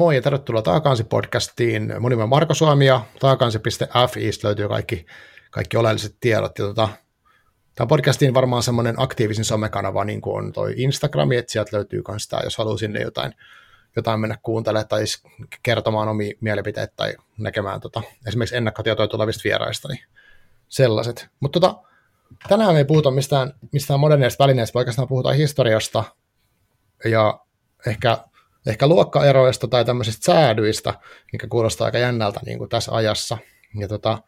[0.00, 2.00] Moi ja tervetuloa Taakansi-podcastiin.
[2.00, 5.06] Mun nimi on Marko Suomi ja taakansi.fi löytyy kaikki,
[5.50, 6.58] kaikki oleelliset tiedot.
[6.58, 6.88] Ja tota,
[7.74, 12.28] tämä podcastiin varmaan semmoinen aktiivisin somekanava, niin kuin on toi Instagram, että sieltä löytyy myös
[12.28, 13.34] tämä, jos haluaa sinne jotain,
[13.96, 15.04] jotain mennä kuuntelemaan tai
[15.62, 20.04] kertomaan omia mielipiteitä tai näkemään tota, esimerkiksi ennakkotietoja tulevista vieraista, niin
[20.68, 21.28] sellaiset.
[21.40, 21.82] Mutta tota,
[22.48, 26.04] tänään me ei puhuta mistään, mistään moderneista välineistä, oikeastaan puhutaan historiasta
[27.04, 27.40] ja
[27.86, 28.18] ehkä
[28.66, 30.94] ehkä luokkaeroista tai tämmöisistä säädyistä,
[31.32, 33.38] mikä kuulostaa aika jännältä niin kuin tässä ajassa.
[33.78, 34.18] Ja tota,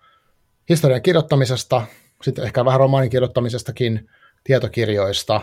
[0.69, 1.83] historian kirjoittamisesta,
[2.23, 4.11] sitten ehkä vähän romaanin kirjoittamisestakin,
[4.45, 5.41] tietokirjoista,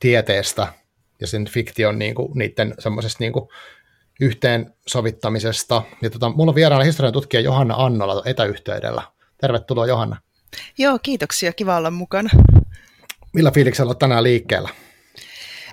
[0.00, 0.66] tieteestä
[1.20, 3.48] ja sen fiktion niin kuin, niiden semmoisesta niin kuin,
[4.20, 5.82] yhteensovittamisesta.
[6.02, 9.02] Ja tota, mulla on vieraana historian tutkija Johanna Annola etäyhteydellä.
[9.40, 10.16] Tervetuloa Johanna.
[10.78, 11.52] Joo, kiitoksia.
[11.52, 12.30] Kiva olla mukana.
[13.32, 14.68] Millä fiiliksellä olet tänään liikkeellä?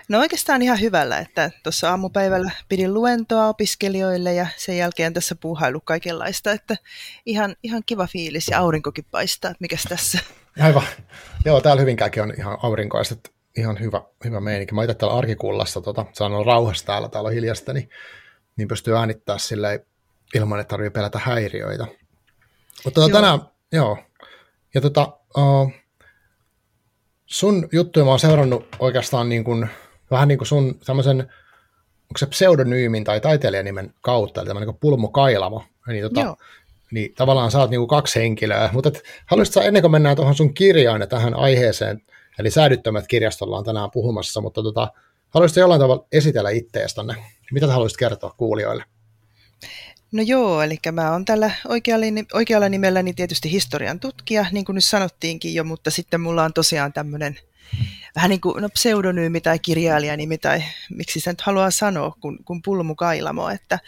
[0.10, 5.82] No oikeastaan ihan hyvällä, että tuossa aamupäivällä pidin luentoa opiskelijoille ja sen jälkeen tässä puuhailu
[5.82, 6.76] kaikenlaista, että
[7.26, 10.20] ihan, ihan kiva fiilis ja aurinkokin paistaa, että mikäs tässä.
[10.60, 10.84] Aivan.
[11.46, 14.76] Joo, täällä Hyvinkäänkin on ihan aurinkoista, ihan hyvä, hyvä meininki.
[14.76, 17.90] Mä itse täällä arkikullassa, tota, sanon rauhassa täällä, täällä on hiljasta, niin,
[18.58, 19.86] niin pystyy äänittää silleen
[20.36, 21.88] ilman, että tarvii pelätä häiriöitä.
[22.86, 23.22] Mutta tota, joo.
[23.22, 23.40] tänään,
[23.72, 23.98] joo,
[24.74, 25.72] ja tota, uh,
[27.26, 29.70] sun juttuja mä oon seurannut oikeastaan niin kuin
[30.14, 35.08] vähän niin kuin sun tämmöisen, onko se pseudonyymin tai taiteilijanimen kautta, eli tämmöinen niin Pulmo
[35.08, 36.38] Kailamo, niin, tota, Joo.
[36.92, 40.36] niin tavallaan sä oot niin kuin kaksi henkilöä, mutta et, haluaisitko ennen kuin mennään tuohon
[40.36, 42.02] sun kirjaan ja tähän aiheeseen,
[42.40, 44.92] eli säädyttömät kirjastolla on tänään puhumassa, mutta tota,
[45.30, 47.16] haluaisitko jollain tavalla esitellä itteestänne?
[47.52, 48.84] Mitä sä haluaisit kertoa kuulijoille?
[50.12, 54.86] No joo, eli mä oon tällä oikealla, oikealla nimelläni tietysti historian tutkija, niin kuin nyt
[54.86, 57.40] sanottiinkin jo, mutta sitten mulla on tosiaan tämmöinen
[58.16, 62.62] vähän niin kuin no, pseudonyymi tai kirjailijanimi tai miksi sen nyt haluaa sanoa, kun, kun
[62.62, 63.80] Pulmu Kailamo, että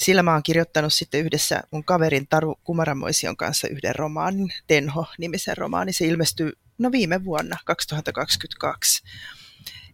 [0.00, 5.92] sillä mä oon kirjoittanut sitten yhdessä mun kaverin Taru Kumaramoision kanssa yhden romaanin, Tenho-nimisen romaani.
[5.92, 9.02] Se ilmestyi no viime vuonna, 2022.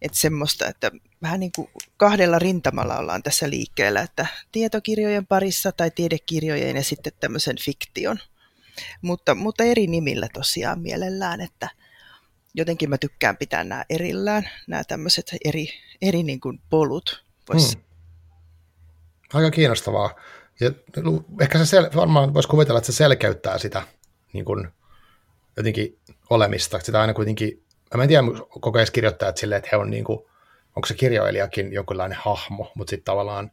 [0.02, 0.90] Että semmoista, että
[1.22, 7.12] vähän niin kuin kahdella rintamalla ollaan tässä liikkeellä, että tietokirjojen parissa tai tiedekirjojen ja sitten
[7.20, 8.18] tämmöisen fiktion.
[9.02, 11.68] Mutta, mutta eri nimillä tosiaan mielellään, että
[12.54, 15.68] jotenkin mä tykkään pitää nämä erillään, nämä tämmöiset eri,
[16.02, 17.24] eri niin kuin polut.
[17.52, 17.74] Vois...
[17.74, 17.82] Hmm.
[19.32, 20.14] Aika kiinnostavaa.
[20.60, 20.70] Ja
[21.40, 23.82] ehkä se sel- varmaan voisi kuvitella, että se selkeyttää sitä
[24.32, 24.68] niin kuin,
[25.56, 25.98] jotenkin
[26.30, 26.80] olemista.
[26.80, 27.64] Sitä aina kuitenkin,
[27.96, 30.18] mä en tiedä, koko ajan kirjoittajat silleen, että he on niin kuin,
[30.76, 33.50] onko se kirjoilijakin jonkinlainen hahmo, mutta sitten tavallaan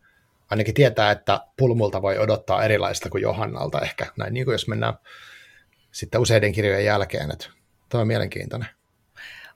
[0.49, 4.93] ainakin tietää, että pulmulta voi odottaa erilaista kuin Johannalta ehkä, näin niin kuin jos mennään
[5.91, 7.49] sitten useiden kirjojen jälkeen, että
[7.89, 8.69] tämä on mielenkiintoinen.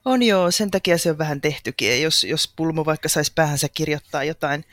[0.04, 2.02] On joo, sen takia se on vähän tehtykin.
[2.02, 4.64] jos, jos Pulmo vaikka saisi päähänsä kirjoittaa jotain,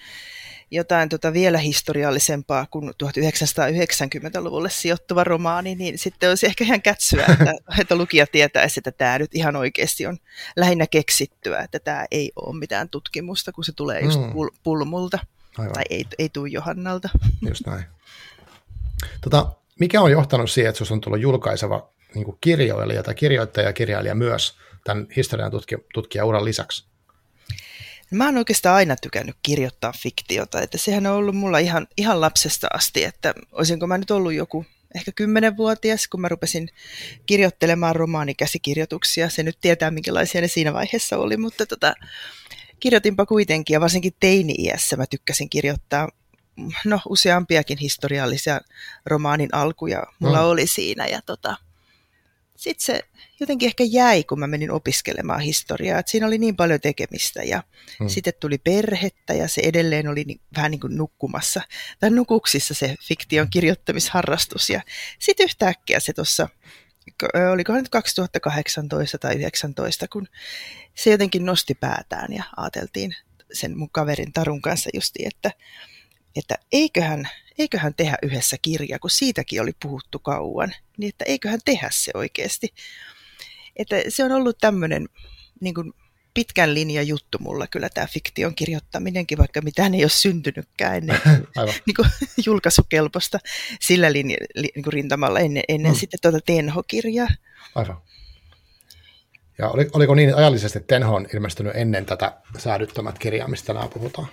[0.72, 7.53] jotain tota vielä historiallisempaa kuin 1990-luvulle sijoittuva romaani, niin sitten olisi ehkä ihan kätsyä, että,
[7.81, 10.18] että lukija tietäisi, että tämä nyt ihan oikeasti on
[10.56, 14.34] lähinnä keksittyä, että tämä ei ole mitään tutkimusta, kun se tulee just mm.
[14.63, 15.19] pulmulta
[15.58, 15.74] Aivan.
[15.74, 17.09] tai ei, ei tule Johannalta.
[17.50, 17.84] Just näin.
[19.22, 23.74] Tota, mikä on johtanut siihen, että sinusta on tullut julkaiseva niin kirjoilija tai kirjoittaja ja
[23.74, 25.52] kirjailija myös tämän historian
[25.94, 26.86] tutki, uran lisäksi?
[28.12, 32.68] Mä oon oikeastaan aina tykännyt kirjoittaa fiktiota, että sehän on ollut mulla ihan, ihan lapsesta
[32.74, 34.66] asti, että olisinko mä nyt ollut joku
[34.96, 36.69] ehkä kymmenenvuotias, kun mä rupesin
[37.25, 39.30] kirjoittelemaan romaanikäsikirjoituksia.
[39.30, 41.94] Se nyt tietää, minkälaisia ne siinä vaiheessa oli, mutta tota,
[42.80, 46.09] kirjoitinpa kuitenkin, ja varsinkin teini-iässä mä tykkäsin kirjoittaa
[46.86, 48.62] no, useampiakin historiallisia
[49.06, 50.46] romaanin alkuja mulla mm.
[50.46, 51.56] oli siinä, ja tota,
[52.61, 53.01] sitten se
[53.39, 55.99] jotenkin ehkä jäi, kun mä menin opiskelemaan historiaa.
[55.99, 57.63] Et siinä oli niin paljon tekemistä ja
[57.99, 58.07] hmm.
[58.07, 61.62] sitten tuli perhettä ja se edelleen oli niin, vähän niin kuin nukkumassa
[62.00, 64.69] tai nukuksissa se fiktion kirjoittamisharrastus.
[64.69, 64.81] Ja
[65.19, 66.50] sitten yhtäkkiä se tuossa,
[67.51, 70.27] olikohan nyt 2018 tai 2019, kun
[70.95, 73.15] se jotenkin nosti päätään ja ajateltiin
[73.53, 75.51] sen mun kaverin Tarun kanssa justi, että,
[76.36, 77.30] että eiköhän
[77.62, 82.74] eiköhän tehdä yhdessä kirja, kun siitäkin oli puhuttu kauan, niin että eiköhän tehdä se oikeasti.
[83.75, 85.10] Että se on ollut tämmöinen
[85.60, 85.94] niin kuin
[86.33, 91.18] pitkän linjan juttu mulla kyllä tämä fiktion kirjoittaminenkin, vaikka mitään ei ole syntynytkään ennen
[91.86, 92.07] niin kuin,
[92.45, 93.39] julkaisukelpoista
[93.80, 95.98] sillä linja, niin kuin rintamalla ennen, ennen mm.
[95.98, 97.30] sitten tuota Tenho-kirjaa.
[97.75, 98.01] Aivan.
[99.57, 104.27] Ja oliko niin ajallisesti, että Tenho on ilmestynyt ennen tätä säädyttömät kirjaa, mistä tänään puhutaan?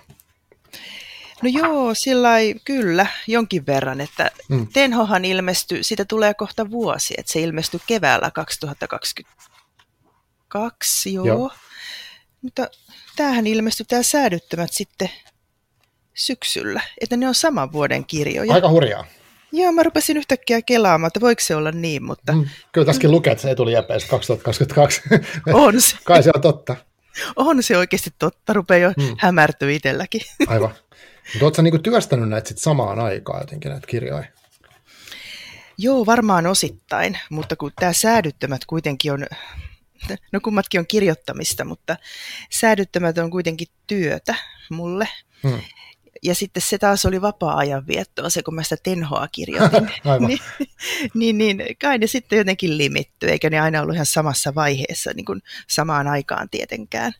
[1.41, 2.29] No joo, sillä
[2.65, 4.67] kyllä, jonkin verran, että mm.
[4.73, 11.25] Tenhohan ilmestyi, siitä tulee kohta vuosi, että se ilmestyi keväällä 2022, joo.
[11.25, 11.51] joo.
[12.41, 12.69] Mutta
[13.15, 15.09] tämähän ilmestyi, tämä säädyttömät sitten
[16.13, 18.53] syksyllä, että ne on saman vuoden kirjoja.
[18.53, 19.05] Aika hurjaa.
[19.51, 22.33] Joo, mä rupesin yhtäkkiä kelaamaan, että voiko se olla niin, mutta...
[22.33, 25.01] Mm, kyllä tässäkin lukee, että se tuli jäpeistä 2022.
[25.53, 25.97] On se.
[26.03, 26.75] Kai se on totta.
[27.35, 29.15] On se oikeasti totta, rupeaa jo mm.
[29.17, 30.21] hämärtyä itselläkin.
[30.47, 30.75] Aivan.
[31.33, 34.23] Mutta oletko niinku työstänyt näitä sit samaan aikaan jotenkin näitä kirjoja?
[35.77, 39.25] Joo, varmaan osittain, mutta kun tämä säädyttömät kuitenkin on,
[40.31, 41.97] no kummatkin on kirjoittamista, mutta
[42.49, 44.35] säädyttömät on kuitenkin työtä
[44.69, 45.07] mulle.
[45.43, 45.61] Hmm.
[46.23, 49.91] Ja sitten se taas oli vapaa-ajan viettoa, se kun mä sitä tenhoa kirjoitin.
[50.27, 50.39] niin,
[51.13, 55.25] niin, niin, kai ne sitten jotenkin limitty, eikä ne aina ollut ihan samassa vaiheessa, niin
[55.25, 57.13] kuin samaan aikaan tietenkään.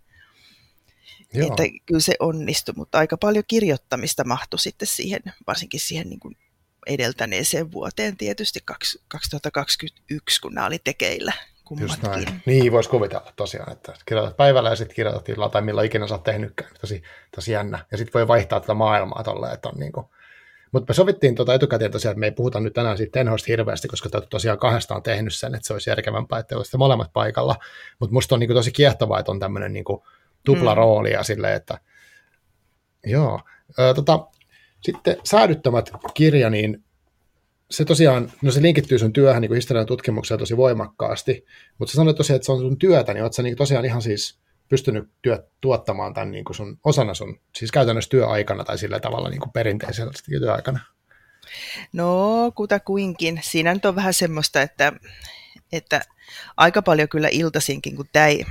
[1.33, 1.47] Joo.
[1.47, 6.37] Että kyllä se onnistui, mutta aika paljon kirjoittamista mahtui sitten siihen, varsinkin siihen niin kuin
[6.87, 11.33] edeltäneeseen vuoteen tietysti 2021, kun nämä oli tekeillä
[11.65, 12.41] kummatkin.
[12.45, 16.13] Niin, voisi kuvitella tosiaan, että kirjoitat päivällä ja sitten kirjoitat illalla tai milloin ikinä sä
[16.13, 16.71] oot tehnytkään.
[16.81, 17.03] Tosi,
[17.35, 17.85] tosi jännä.
[17.91, 20.05] Ja sitten voi vaihtaa tätä maailmaa tolleen, että on niin kuin...
[20.71, 23.87] Mutta me sovittiin tuota etukäteen tosiaan, että me ei puhuta nyt tänään siitä tenhoista hirveästi,
[23.87, 27.55] koska te tosiaan kahdestaan tehnyt sen, että se olisi järkevämpää, että olisitte molemmat paikalla.
[27.99, 29.85] Mutta musta on niin kuin tosi kiehtovaa, että on tämmöinen niin
[30.45, 31.23] tupla mm.
[31.23, 31.79] silleen, että
[33.05, 33.41] joo.
[33.79, 34.27] Ö, tota,
[34.81, 36.83] sitten säädyttämät kirja, niin
[37.71, 41.45] se tosiaan, no se linkittyy sun työhön niin historian tutkimukseen tosi voimakkaasti,
[41.77, 44.01] mutta sä sanoit tosiaan, että se on sun työtä, niin oot sä niin tosiaan ihan
[44.01, 44.39] siis
[44.69, 49.29] pystynyt työ, tuottamaan tämän niin kuin sun osana sun, siis käytännössä työaikana tai sillä tavalla
[49.29, 50.79] niin kuin perinteisellä työaikana?
[51.93, 53.39] No, kutakuinkin.
[53.43, 54.93] Siinä nyt on vähän semmoista, että,
[55.71, 56.01] että
[56.57, 58.45] aika paljon kyllä iltaisinkin, kun tämä ei,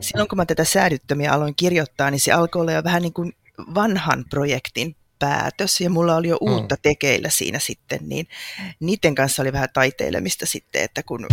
[0.00, 3.32] silloin kun mä tätä säädyttömiä aloin kirjoittaa, niin se alkoi olla jo vähän niin kuin
[3.74, 6.52] vanhan projektin päätös ja mulla oli jo mm.
[6.52, 8.28] uutta tekeillä siinä sitten, niin
[8.80, 11.26] niiden kanssa oli vähän taiteilemista sitten, että kun,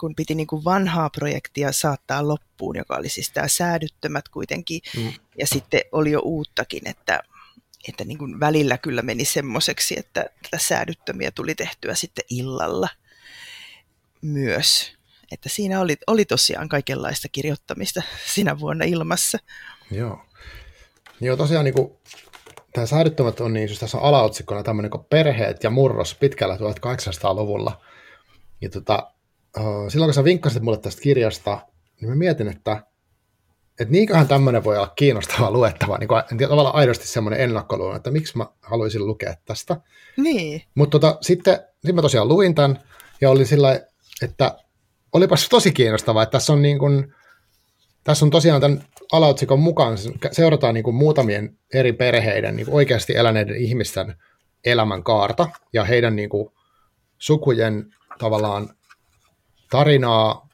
[0.00, 5.12] kun piti niin kuin vanhaa projektia saattaa loppuun, joka oli siis tämä säädyttömät kuitenkin, mm.
[5.38, 7.20] ja sitten oli jo uuttakin, että,
[7.88, 12.88] että niin kuin välillä kyllä meni semmoiseksi, että tätä säädyttömiä tuli tehtyä sitten illalla
[14.22, 14.97] myös.
[15.32, 19.38] Että siinä oli, oli tosiaan kaikenlaista kirjoittamista sinä vuonna ilmassa.
[19.90, 20.20] Joo.
[21.20, 21.92] Joo, tosiaan niin kuin
[22.72, 27.80] tämä säädyttämät on niin, siis tässä on alaotsikkona tämmöinen kuin perheet ja murros pitkällä 1800-luvulla.
[28.60, 29.12] Ja tota,
[29.88, 31.58] silloin kun sä vinkkasit mulle tästä kirjasta,
[32.00, 32.82] niin mä mietin, että
[33.80, 38.36] että niinköhän tämmöinen voi olla kiinnostavaa luettavaa, niin kuin, tavallaan aidosti semmoinen ennakkoluulo, että miksi
[38.36, 39.76] mä haluaisin lukea tästä.
[40.16, 40.62] Niin.
[40.74, 42.82] Mutta tota, sitten, sitten mä tosiaan luin tämän,
[43.20, 43.80] ja oli sillä
[44.22, 44.58] että
[45.12, 47.14] olipas tosi kiinnostavaa, että tässä on niin kuin,
[48.04, 48.82] tässä on tosiaan tämän
[49.12, 49.98] alaotsikon mukaan
[50.32, 54.14] seurataan niin kuin muutamien eri perheiden niin kuin oikeasti eläneiden ihmisten
[54.64, 56.48] elämänkaarta ja heidän niin kuin
[57.18, 58.70] sukujen tavallaan
[59.70, 60.48] tarinaa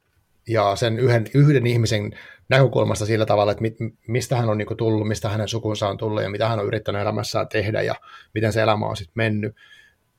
[0.48, 2.18] ja sen yhden, yhden ihmisen
[2.48, 3.64] näkökulmasta sillä tavalla, että
[4.08, 6.66] mistä hän on niin kuin tullut, mistä hänen sukunsa on tullut ja mitä hän on
[6.66, 7.94] yrittänyt elämässään tehdä ja
[8.34, 9.56] miten se elämä on sitten mennyt.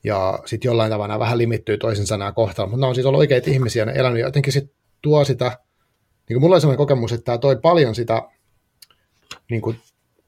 [0.06, 3.52] Ja sitten jollain tavalla vähän limittyy toisensa nämä kohtaan, mutta nämä on siis ollut oikeita
[3.52, 5.58] ihmisiä, ne elänyt ja jotenkin sitten tuo sitä
[6.30, 8.22] niin kuin mulla oli sellainen kokemus, että tämä toi paljon sitä
[9.50, 9.80] niin kuin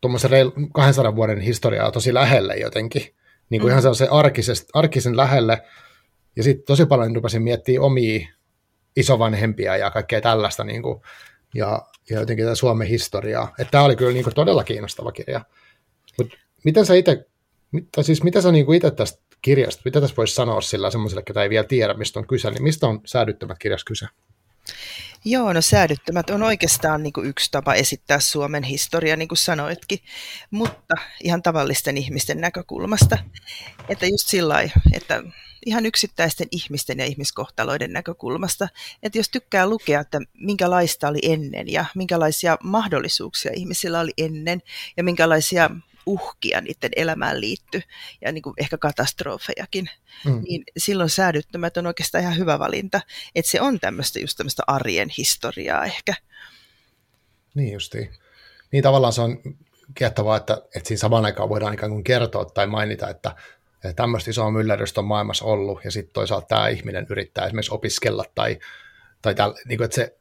[0.01, 0.31] tuommoisen
[0.73, 3.01] 200 vuoden historiaa tosi lähelle jotenkin.
[3.49, 3.79] Niin kuin mm.
[3.79, 4.07] ihan se
[4.73, 5.61] arkisen lähelle.
[6.35, 8.27] Ja sitten tosi paljon rupesin miettimään omia
[8.95, 10.63] isovanhempia ja kaikkea tällaista.
[10.63, 11.01] Niin kuin,
[11.53, 13.53] ja, ja jotenkin tätä Suomen historiaa.
[13.59, 15.41] Että tämä oli kyllä niin kuin todella kiinnostava kirja.
[16.17, 17.25] Mutta miten sä itse,
[17.71, 21.43] mitä, siis mitä sä niin itse tästä kirjasta, mitä tässä voisi sanoa sillä semmoiselle, ketä
[21.43, 24.05] ei vielä tiedä, mistä on kyse, niin mistä on säädyttämät kirjassa kyse?
[25.25, 29.99] Joo, no säädyttömät on oikeastaan niin kuin yksi tapa esittää Suomen historia, niin kuin sanoitkin,
[30.51, 33.17] mutta ihan tavallisten ihmisten näkökulmasta.
[33.89, 34.61] Että just sillä
[34.93, 35.23] että
[35.65, 38.67] ihan yksittäisten ihmisten ja ihmiskohtaloiden näkökulmasta,
[39.03, 44.61] että jos tykkää lukea, että minkälaista oli ennen ja minkälaisia mahdollisuuksia ihmisillä oli ennen
[44.97, 45.69] ja minkälaisia
[46.07, 47.81] uhkia niiden elämään liittyy
[48.21, 49.89] ja niin kuin ehkä katastrofejakin,
[50.25, 50.41] mm.
[50.47, 53.01] niin silloin säädyttömät on oikeastaan ihan hyvä valinta.
[53.35, 56.13] Että se on tämmöistä just tämmöistä arjen historiaa ehkä.
[57.55, 58.09] Niin justiin.
[58.71, 59.39] Niin tavallaan se on
[59.95, 63.35] kiehtovaa, että, että siinä samaan aikaan voidaan ikään kuin kertoa tai mainita, että,
[63.95, 68.59] tämmöistä isoa myllerrystä on maailmassa ollut, ja sitten toisaalta tämä ihminen yrittää esimerkiksi opiskella, tai,
[69.21, 70.16] tai täl, niin kuin, että se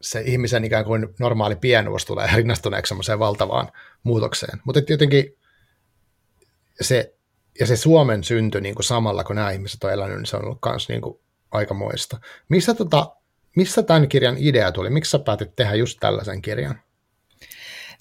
[0.00, 4.60] se ihmisen ikään kuin normaali pienuus tulee rinnastuneeksi semmoiseen valtavaan muutokseen.
[4.64, 5.36] Mutta jotenkin
[6.80, 7.14] se,
[7.60, 10.44] ja se Suomen synty niin kuin samalla, kun nämä ihmiset on elänyt, niin se on
[10.44, 12.20] ollut myös niin kuin aikamoista.
[12.48, 13.16] Missä, tota,
[13.56, 14.90] missä tämän kirjan idea tuli?
[14.90, 16.80] Miksi sä päätit tehdä just tällaisen kirjan?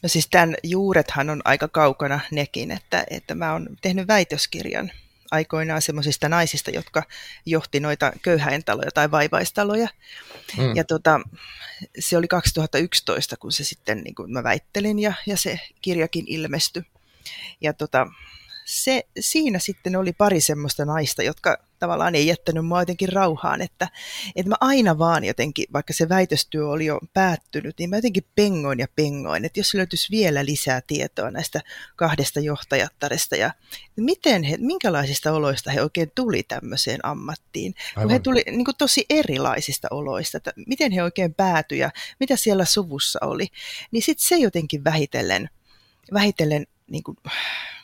[0.04, 4.92] No siis tämän juurethan on aika kaukana nekin, että, että mä oon tehnyt väitöskirjan
[5.32, 7.04] aikoinaan semmoisista naisista, jotka
[7.46, 9.88] johti noita köyhäintaloja tai vaivaistaloja.
[10.58, 10.76] Mm.
[10.76, 11.20] Ja tota,
[12.00, 16.84] se oli 2011, kun se sitten, niin kuin mä väittelin, ja, ja se kirjakin ilmestyi.
[17.62, 18.08] ja tota,
[18.66, 23.88] se, siinä sitten oli pari semmoista naista, jotka tavallaan ei jättänyt mua jotenkin rauhaan, että,
[24.36, 28.80] että mä aina vaan jotenkin, vaikka se väitöstyö oli jo päättynyt, niin mä jotenkin pengoin
[28.80, 31.62] ja pengoin, että jos löytyisi vielä lisää tietoa näistä
[31.96, 33.52] kahdesta johtajattaresta ja
[33.96, 38.04] miten he, minkälaisista oloista he oikein tuli tämmöiseen ammattiin, Aivan.
[38.04, 42.36] kun he tuli niin kuin tosi erilaisista oloista, että miten he oikein päätyi ja mitä
[42.36, 43.48] siellä suvussa oli,
[43.92, 45.50] niin sitten se jotenkin vähitellen,
[46.14, 47.18] vähitellen niin kuin,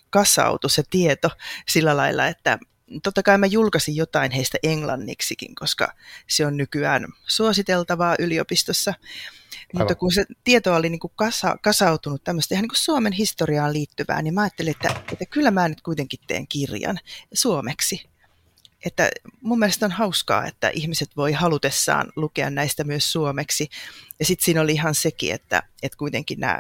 [0.10, 1.30] kasautui se tieto
[1.68, 2.60] sillä lailla, että
[3.04, 5.94] totta kai mä julkaisin jotain heistä englanniksikin, koska
[6.28, 8.94] se on nykyään suositeltavaa yliopistossa.
[8.94, 9.82] Aivan.
[9.82, 13.74] Mutta kun se tieto oli niin kuin kasa, kasautunut tämmöistä ihan niin kuin Suomen historiaan
[13.74, 17.00] liittyvää, niin mä ajattelin, että, että kyllä mä nyt kuitenkin teen kirjan
[17.34, 18.10] suomeksi.
[18.86, 19.10] Että
[19.42, 23.70] mun mielestä on hauskaa, että ihmiset voi halutessaan lukea näistä myös suomeksi.
[24.20, 26.60] Ja sitten siinä oli ihan sekin, että, että kuitenkin nämä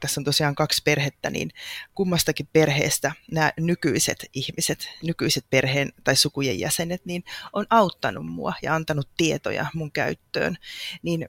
[0.00, 1.50] tässä on tosiaan kaksi perhettä, niin
[1.94, 8.74] kummastakin perheestä nämä nykyiset ihmiset, nykyiset perheen tai sukujen jäsenet, niin on auttanut mua ja
[8.74, 10.56] antanut tietoja mun käyttöön.
[11.02, 11.28] Niin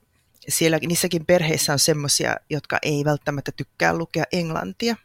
[0.50, 4.96] siellä, niissäkin perheissä on semmoisia, jotka ei välttämättä tykkää lukea englantia,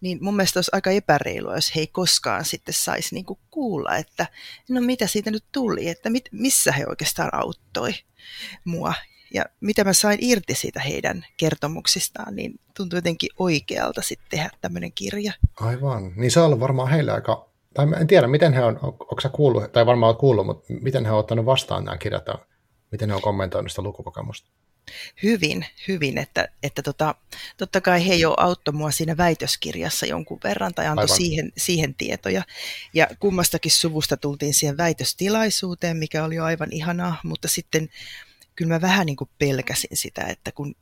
[0.00, 4.26] niin mun mielestä olisi aika epäreilua, jos he ei koskaan sitten saisi niinku kuulla, että
[4.68, 7.94] no mitä siitä nyt tuli, että mit, missä he oikeastaan auttoi
[8.64, 8.94] mua
[9.34, 14.92] ja mitä mä sain irti siitä heidän kertomuksistaan, niin tuntui jotenkin oikealta sitten tehdä tämmöinen
[14.92, 15.32] kirja.
[15.60, 16.12] Aivan.
[16.16, 19.28] Niin se on ollut varmaan heille aika, tai en tiedä, miten he on, onko sä
[19.28, 22.38] kuullut, tai varmaan olet kuullut, mutta miten he on ottanut vastaan nämä kirjat, ja
[22.90, 24.50] miten he on kommentoinut sitä lukukokemusta?
[25.22, 27.14] Hyvin, hyvin, että, että tota,
[27.56, 32.42] totta kai he jo auttoi mua siinä väitöskirjassa jonkun verran tai antoi siihen, siihen tietoja.
[32.94, 37.88] Ja kummastakin suvusta tultiin siihen väitöstilaisuuteen, mikä oli jo aivan ihanaa, mutta sitten
[38.56, 40.74] kyllä mä vähän niin kuin pelkäsin sitä, että kun,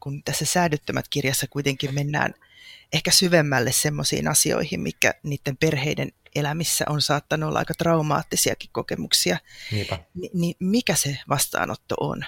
[0.00, 2.34] kun tässä säädyttömät kirjassa kuitenkin mennään
[2.92, 9.38] ehkä syvemmälle semmoisiin asioihin, mikä niiden perheiden elämissä on saattanut olla aika traumaattisiakin kokemuksia,
[10.14, 12.24] niin, niin mikä se vastaanotto on.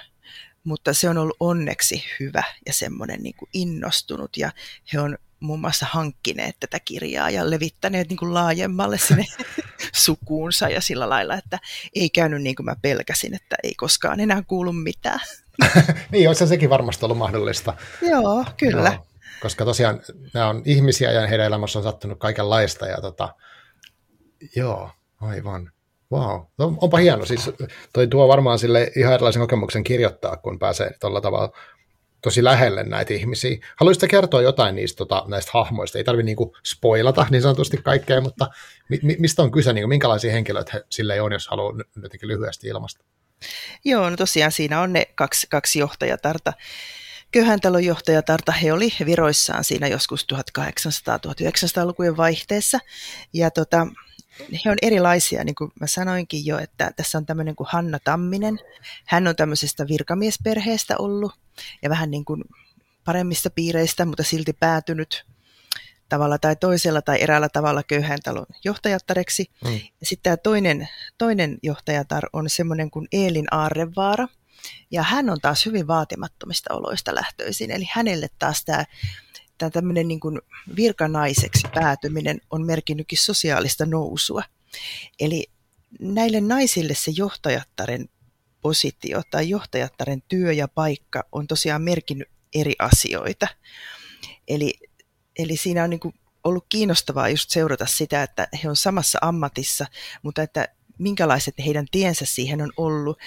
[0.64, 4.52] Mutta se on ollut onneksi hyvä ja semmoinen niin kuin innostunut ja
[4.92, 9.26] he on muun muassa hankkineet tätä kirjaa ja levittäneet niin kuin laajemmalle sinne
[10.05, 11.59] sukuunsa ja sillä lailla, että
[11.95, 15.21] ei käynyt niin kuin mä pelkäsin, että ei koskaan enää kuulu mitään.
[16.12, 17.75] niin, olisi sekin varmasti ollut mahdollista.
[18.02, 18.88] Joo, kyllä.
[18.88, 19.07] Joo,
[19.43, 20.00] koska tosiaan
[20.35, 22.87] nämä on ihmisiä ja heidän elämässä on sattunut kaikenlaista.
[22.87, 23.35] Ja tota,
[24.57, 24.90] joo,
[25.21, 25.71] aivan.
[26.12, 27.25] Wow, no, onpa hieno.
[27.25, 27.50] Siis
[27.93, 31.52] toi tuo varmaan sille ihan erilaisen kokemuksen kirjoittaa, kun pääsee tuolla tavalla
[32.26, 33.56] tosi lähelle näitä ihmisiä.
[33.76, 35.99] Haluaisitko kertoa jotain niistä tota, näistä hahmoista?
[35.99, 38.49] Ei tarvitse niinku spoilata niin sanotusti kaikkea, mutta
[38.88, 43.04] mi- mistä on kyse, niinku, minkälaisia henkilöitä he sille on, jos haluaa jotenkin lyhyesti ilmasta?
[43.85, 46.52] Joo, no tosiaan siinä on ne kaksi, kaksi johtajatarta.
[47.33, 52.78] Köyhäntalon johtajatarta, he oli viroissaan siinä joskus 1800-1900-lukujen vaihteessa.
[53.33, 53.87] Ja tota,
[54.64, 58.59] he on erilaisia, niin kuin mä sanoinkin jo, että tässä on tämmöinen kuin Hanna Tamminen.
[59.07, 61.33] Hän on tämmöisestä virkamiesperheestä ollut
[61.83, 62.45] ja vähän niin kuin
[63.05, 65.25] paremmista piireistä, mutta silti päätynyt
[66.09, 69.50] tavalla tai toisella tai eräällä tavalla köyhän talon johtajattareksi.
[69.64, 69.73] Mm.
[69.75, 70.88] Ja sitten tämä toinen,
[71.19, 74.28] toinen johtajatar on semmoinen kuin Eelin Aarrevaara,
[74.90, 78.85] ja hän on taas hyvin vaatimattomista oloista lähtöisin, eli hänelle taas tämä
[79.58, 80.40] tämä tämmöinen niin kuin
[80.76, 84.42] virkanaiseksi päätyminen on merkinnytkin sosiaalista nousua.
[85.20, 85.46] Eli
[86.00, 88.08] näille naisille se johtajattaren
[88.60, 93.48] positio tai johtajattaren työ ja paikka on tosiaan merkinnyt eri asioita.
[94.48, 94.75] Eli,
[95.38, 99.86] eli siinä on niin kuin ollut kiinnostavaa just seurata sitä, että he on samassa ammatissa,
[100.22, 103.18] mutta että minkälaiset heidän tiensä siihen on ollut.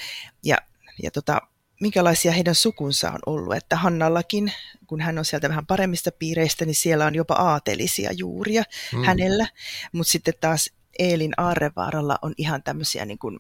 [0.44, 0.58] Ja,
[1.04, 1.42] ja tota,
[1.80, 3.56] minkälaisia heidän sukunsa on ollut.
[3.56, 4.54] Että Hannallakin,
[4.88, 9.04] kun hän on sieltä vähän paremmista piireistä, niin siellä on jopa aatelisia juuria mm.
[9.04, 9.48] hänellä.
[9.92, 10.70] Mutta sitten taas
[11.00, 13.40] Eelin Aarrevaaralla on ihan tämmöisiä niin kuin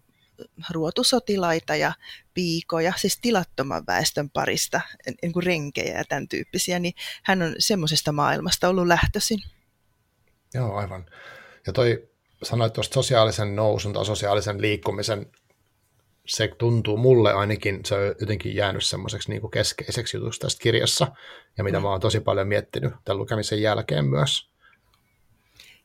[0.69, 1.93] ruotusotilaita ja
[2.33, 4.81] piikoja, siis tilattoman väestön parista,
[5.21, 6.93] niin kuin renkejä ja tämän tyyppisiä, niin
[7.23, 9.39] hän on semmoisesta maailmasta ollut lähtöisin.
[10.53, 11.05] Joo, aivan.
[11.67, 12.09] Ja toi
[12.43, 15.31] sanoit tuosta sosiaalisen nousun tai sosiaalisen liikkumisen
[16.29, 21.07] se tuntuu mulle ainakin, se on jotenkin jäänyt semmoiseksi niin keskeiseksi jutuksi tästä kirjassa,
[21.57, 21.83] ja mitä mm.
[21.83, 24.49] mä oon tosi paljon miettinyt tämän lukemisen jälkeen myös.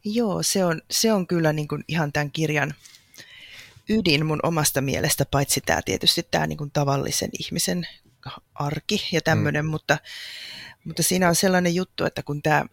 [0.05, 2.75] Joo, se on, se on kyllä niin kuin ihan tämän kirjan
[3.89, 7.87] ydin mun omasta mielestä, paitsi tämä tietysti tämä niin kuin tavallisen ihmisen
[8.55, 9.71] arki ja tämmöinen, mm.
[9.71, 9.99] mutta,
[10.85, 12.65] mutta siinä on sellainen juttu, että kun tämä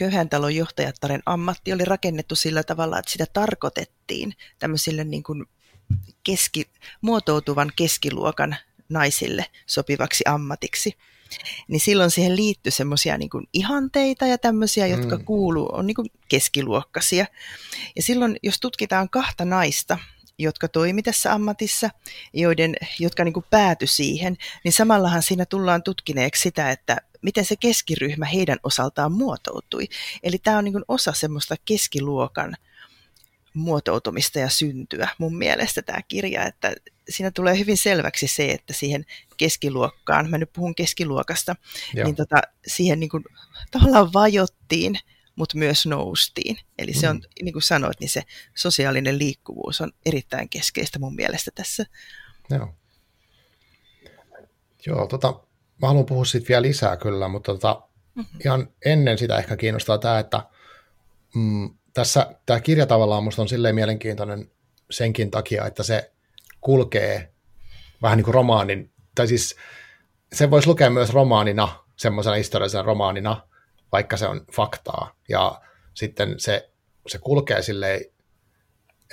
[0.00, 5.46] Köyhän talon johtajattaren ammatti oli rakennettu sillä tavalla, että sitä tarkoitettiin tämmöisille niin kuin
[6.22, 6.66] keski,
[7.00, 8.56] muotoutuvan keskiluokan
[8.88, 10.96] naisille sopivaksi ammatiksi.
[11.68, 15.24] niin silloin siihen liittyy semmoisia niin ihanteita ja tämmöisiä, jotka mm.
[15.24, 17.26] kuuluu, on niin kuin keskiluokkaisia.
[17.96, 19.98] Ja silloin, jos tutkitaan kahta naista,
[20.38, 21.90] jotka toimi tässä ammatissa,
[22.32, 28.26] joiden, jotka niin pääty siihen, niin samallahan siinä tullaan tutkineeksi sitä, että miten se keskiryhmä
[28.26, 29.88] heidän osaltaan muotoutui.
[30.22, 32.56] Eli tämä on niin osa semmoista keskiluokan
[33.54, 36.72] muotoutumista ja syntyä mun mielestä tämä kirja, että
[37.08, 39.04] siinä tulee hyvin selväksi se, että siihen
[39.36, 41.56] keskiluokkaan, mä nyt puhun keskiluokasta,
[41.94, 42.04] Joo.
[42.04, 43.24] niin tota, siihen niin kuin,
[43.70, 44.98] tavallaan vajottiin,
[45.36, 46.58] mutta myös noustiin.
[46.78, 47.44] Eli se on, mm.
[47.44, 48.22] niin kuin sanoit, niin se
[48.54, 51.86] sosiaalinen liikkuvuus on erittäin keskeistä mun mielestä tässä.
[52.50, 52.74] Joo.
[54.86, 55.40] Joo, tota,
[55.82, 57.82] mä haluan puhua siitä vielä lisää kyllä, mutta tota,
[58.14, 58.40] mm-hmm.
[58.44, 60.42] ihan ennen sitä ehkä kiinnostaa tämä, että
[61.34, 64.50] mm, tässä tämä kirja tavallaan musta on silleen mielenkiintoinen
[64.90, 66.12] senkin takia, että se
[66.60, 67.32] kulkee
[68.02, 69.56] vähän niin kuin romaanin, tai siis
[70.32, 73.48] se voisi lukea myös romaanina, semmoisena historiallisena romaanina,
[73.92, 75.14] vaikka se on faktaa.
[75.28, 75.60] Ja
[75.94, 76.70] sitten se,
[77.06, 78.00] se kulkee silleen,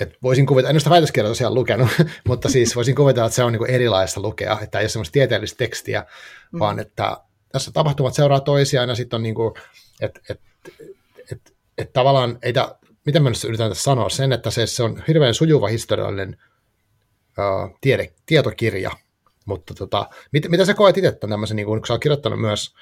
[0.00, 1.88] että voisin kuvitella, en ole sitä väitöskirjaa tosiaan lukenut,
[2.28, 5.12] mutta siis voisin kuvitella, että se on niin kuin erilaista lukea, että ei ole semmoista
[5.12, 6.04] tieteellistä tekstiä,
[6.52, 6.58] mm.
[6.58, 7.16] vaan että
[7.52, 9.54] tässä tapahtumat seuraa toisiaan ja sitten on niin kuin,
[10.00, 10.44] että, että,
[11.78, 15.02] että, että tavallaan, ei ta, miten mä nyt yritän sanoa sen, että se, se on
[15.08, 16.36] hirveän sujuva historiallinen
[17.38, 18.90] uh, tiede, tietokirja,
[19.44, 22.74] mutta tota, mit, mitä sä koet itse tämmöisen, niin kun sä oot kirjoittanut myös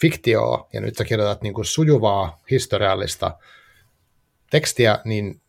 [0.00, 3.38] fiktioa, ja nyt sä kirjoitat niin kuin sujuvaa historiallista
[4.50, 5.40] tekstiä, niin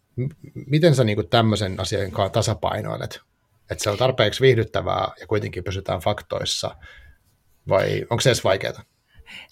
[0.67, 3.19] miten sä niin tämmöisen asian kanssa tasapainoilet?
[3.71, 6.75] Että se on tarpeeksi viihdyttävää ja kuitenkin pysytään faktoissa,
[7.69, 8.83] vai onko se edes vaikeaa?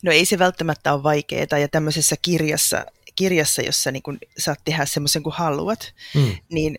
[0.04, 4.86] No ei se välttämättä ole vaikeaa, ja tämmöisessä kirjassa, kirjassa jossa niin kun saat tehdä
[4.86, 6.38] semmoisen kuin haluat, mm.
[6.52, 6.76] niin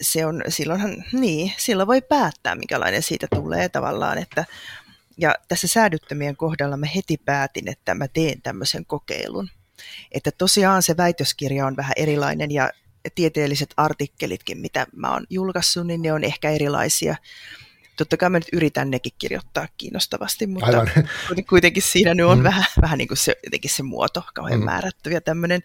[0.00, 4.44] se on, silloinhan, niin, silloin voi päättää, minkälainen siitä tulee tavallaan, että
[5.18, 9.48] ja tässä säädyttömien kohdalla mä heti päätin, että mä teen tämmöisen kokeilun.
[10.12, 12.70] Että tosiaan se väitöskirja on vähän erilainen ja
[13.14, 17.16] tieteelliset artikkelitkin, mitä mä oon julkaissut, niin ne on ehkä erilaisia.
[17.96, 20.90] Totta kai mä nyt yritän nekin kirjoittaa kiinnostavasti, mutta Aivan.
[21.48, 22.44] kuitenkin siinä nyt on mm.
[22.44, 24.64] vähän, vähän niin kuin se, jotenkin se muoto kauhean mm.
[24.64, 25.62] määrätty ja tämmöinen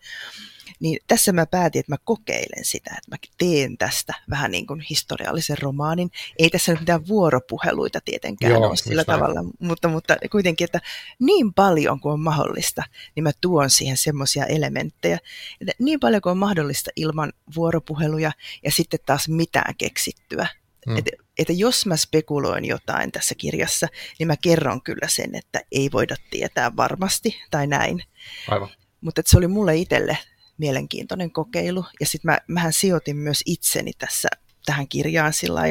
[0.82, 4.82] niin tässä mä päätin, että mä kokeilen sitä, että mä teen tästä vähän niin kuin
[4.90, 6.12] historiallisen romaanin.
[6.40, 10.82] Ei tässä nyt mitään vuoropuheluita tietenkään Joo, ole sillä tavalla, mutta, mutta kuitenkin, että
[11.20, 12.84] niin paljon kuin on mahdollista,
[13.16, 15.20] niin mä tuon siihen semmoisia elementtejä.
[15.62, 18.32] Että niin paljon kuin on mahdollista ilman vuoropuheluja
[18.64, 20.48] ja sitten taas mitään keksittyä.
[20.90, 20.98] Hmm.
[20.98, 23.88] Että, että jos mä spekuloin jotain tässä kirjassa,
[24.20, 28.04] niin mä kerron kyllä sen, että ei voida tietää varmasti tai näin.
[28.48, 28.70] Aivan.
[29.02, 30.18] Mutta se oli mulle itselle
[30.58, 31.86] mielenkiintoinen kokeilu.
[32.00, 34.30] Ja sitten mä, mähän sijoitin myös itseni tässä
[34.66, 35.62] tähän kirjaan sillä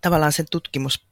[0.00, 1.06] tavallaan sen tutkimus,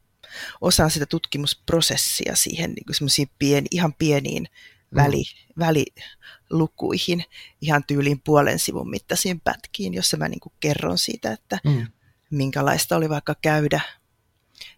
[0.60, 4.42] osaan sitä tutkimusprosessia siihen niin semmoisiin pien, ihan pieniin
[4.90, 4.96] mm.
[4.96, 5.24] väli,
[5.58, 7.24] välilukuihin,
[7.60, 11.86] ihan tyyliin puolen sivun mittaisiin pätkiin, jossa mä niin kerron siitä, että mm.
[12.30, 13.80] Minkälaista oli vaikka käydä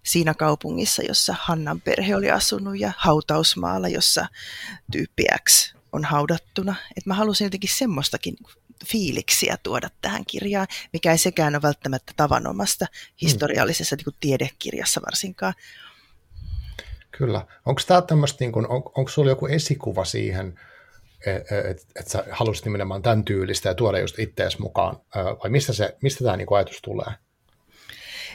[0.03, 4.27] siinä kaupungissa, jossa Hannan perhe oli asunut ja hautausmaalla, jossa
[4.93, 6.75] tyyppi X on haudattuna.
[6.97, 8.37] Et mä halusin jotenkin semmoistakin
[8.87, 12.87] fiiliksiä tuoda tähän kirjaan, mikä ei sekään ole välttämättä tavanomasta
[13.23, 14.03] historiallisessa mm.
[14.07, 15.55] niin tiedekirjassa varsinkaan.
[17.11, 17.47] Kyllä.
[17.67, 20.61] Onko tämä tämmöistä, niin on, onko sulla joku esikuva siihen,
[21.27, 25.73] että et, et sä halusit nimenomaan tämän tyylistä ja tuoda just ittees mukaan, vai mistä,
[25.73, 27.15] se, mistä tämä niin ajatus tulee?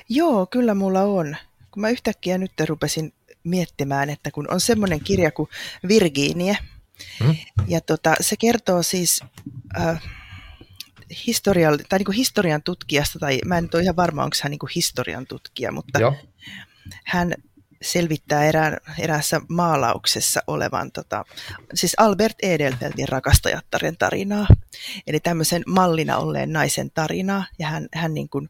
[0.09, 1.35] Joo, kyllä mulla on.
[1.71, 3.13] Kun mä yhtäkkiä nyt rupesin
[3.43, 5.49] miettimään, että kun on semmoinen kirja kuin
[5.87, 6.57] Virginie,
[7.23, 7.35] Mm.
[7.67, 9.21] Ja tota, se kertoo siis
[9.79, 10.01] äh,
[11.27, 14.59] historial, tai niin kuin historian tutkijasta, tai mä en ole ihan varma, onko hän niin
[14.59, 16.15] kuin historian tutkija, mutta Joo.
[17.05, 17.33] hän
[17.81, 21.23] selvittää erään, eräässä maalauksessa olevan, tota,
[21.73, 24.47] siis Albert Edelfeltin rakastajattaren tarinaa,
[25.07, 28.49] eli tämmöisen mallina olleen naisen tarinaa, ja hän, hän niin kuin,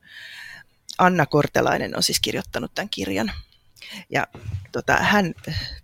[0.98, 3.32] Anna Kortelainen on siis kirjoittanut tämän kirjan.
[4.10, 4.28] Ja
[4.72, 5.34] tota, hän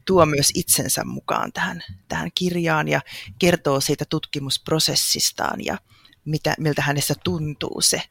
[0.06, 3.02] tuo myös itsensä mukaan tähän, tähän kirjaan ja
[3.40, 5.78] kertoo siitä tutkimusprosessistaan ja
[6.26, 8.02] mitä, miltä hänestä tuntuu se.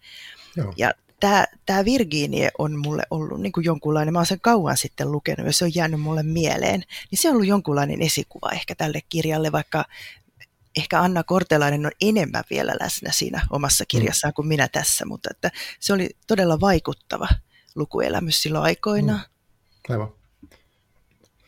[0.56, 0.72] Joo.
[0.76, 5.12] Ja tämä, tämä Virginie on mulle ollut niin kuin jonkunlainen, mä oon sen kauan sitten
[5.12, 9.00] lukenut ja se on jäänyt mulle mieleen, niin se on ollut jonkunlainen esikuva ehkä tälle
[9.08, 9.84] kirjalle, vaikka
[10.76, 13.86] ehkä Anna Kortelainen on enemmän vielä läsnä siinä omassa mm.
[13.88, 14.34] kirjassaan mm.
[14.34, 17.28] kuin minä tässä, mutta että se oli todella vaikuttava
[17.74, 19.20] lukuelämys silloin aikoinaan.
[19.88, 19.92] Mm.
[19.92, 20.12] Aivan.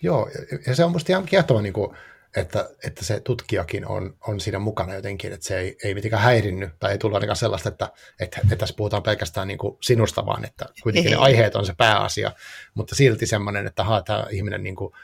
[0.03, 0.31] Joo,
[0.67, 1.97] ja se on musta ihan kiehtova, niin kuin,
[2.37, 6.71] että, että se tutkijakin on, on siinä mukana jotenkin, että se ei, ei mitenkään häirinny,
[6.81, 10.45] tai ei tullut ainakaan sellaista, että, että, että tässä puhutaan pelkästään niin kuin sinusta, vaan
[10.45, 11.19] että kuitenkin ei.
[11.19, 12.33] ne aiheet on se pääasia,
[12.75, 14.95] mutta silti semmoinen, että haa, tämä ihminen niin kuin,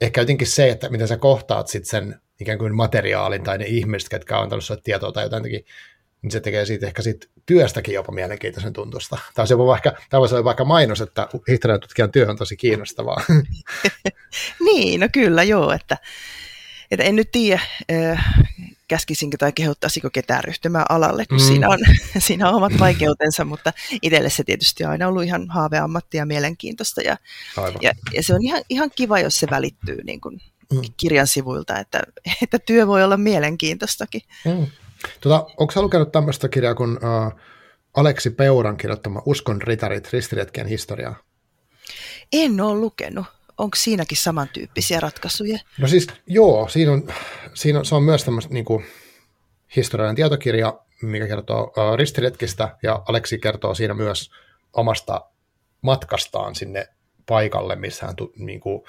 [0.00, 4.08] ehkä jotenkin se, että miten sä kohtaat sit sen ikään kuin materiaalin tai ne ihmiset,
[4.08, 8.12] ketkä on antanut sulle tietoa tai jotain, niin se tekee siitä ehkä siitä työstäkin jopa
[8.12, 9.18] mielenkiintoisen tuntusta.
[9.34, 13.22] Tai se vaikka, tämä voisi olla vaikka mainos, että historian tutkijan työ on tosi kiinnostavaa.
[14.66, 15.96] niin, no kyllä joo, että,
[16.90, 17.60] että en nyt tiedä,
[18.90, 21.44] käskisinkö tai kehottaisiko ketään ryhtymään alalle, kun mm.
[21.44, 21.78] siinä, on,
[22.26, 23.72] siinä on omat vaikeutensa, mutta
[24.02, 27.00] itselle se tietysti on aina ollut ihan haaveammatti ja mielenkiintoista.
[27.00, 27.16] Ja,
[27.80, 30.40] ja, ja se on ihan, ihan kiva, jos se välittyy niin kuin
[30.72, 30.80] mm.
[30.96, 32.02] kirjan sivuilta, että,
[32.42, 34.22] että työ voi olla mielenkiintoistakin.
[34.44, 34.66] Mm.
[35.20, 37.40] Tota, onko sä lukenut tämmöistä kirjaa kuin uh,
[37.94, 41.16] Aleksi Peuran kirjoittama Uskon ritarit, ristiretkien historiaa?
[42.32, 43.26] En ole lukenut.
[43.60, 45.58] Onko siinäkin samantyyppisiä ratkaisuja?
[45.78, 47.08] No siis joo, siinä on,
[47.54, 48.84] siinä on, se on myös tämmöistä niin kuin,
[49.76, 54.30] historiallinen tietokirja, mikä kertoo uh, ristiretkistä, ja Aleksi kertoo siinä myös
[54.72, 55.20] omasta
[55.82, 56.88] matkastaan sinne
[57.26, 58.82] paikalle, missä hän tu, niin kuin,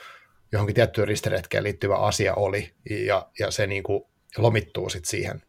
[0.51, 4.03] johonkin tiettyyn ristiretkeen liittyvä asia oli, ja, ja se niin kuin,
[4.37, 5.41] lomittuu sitten siihen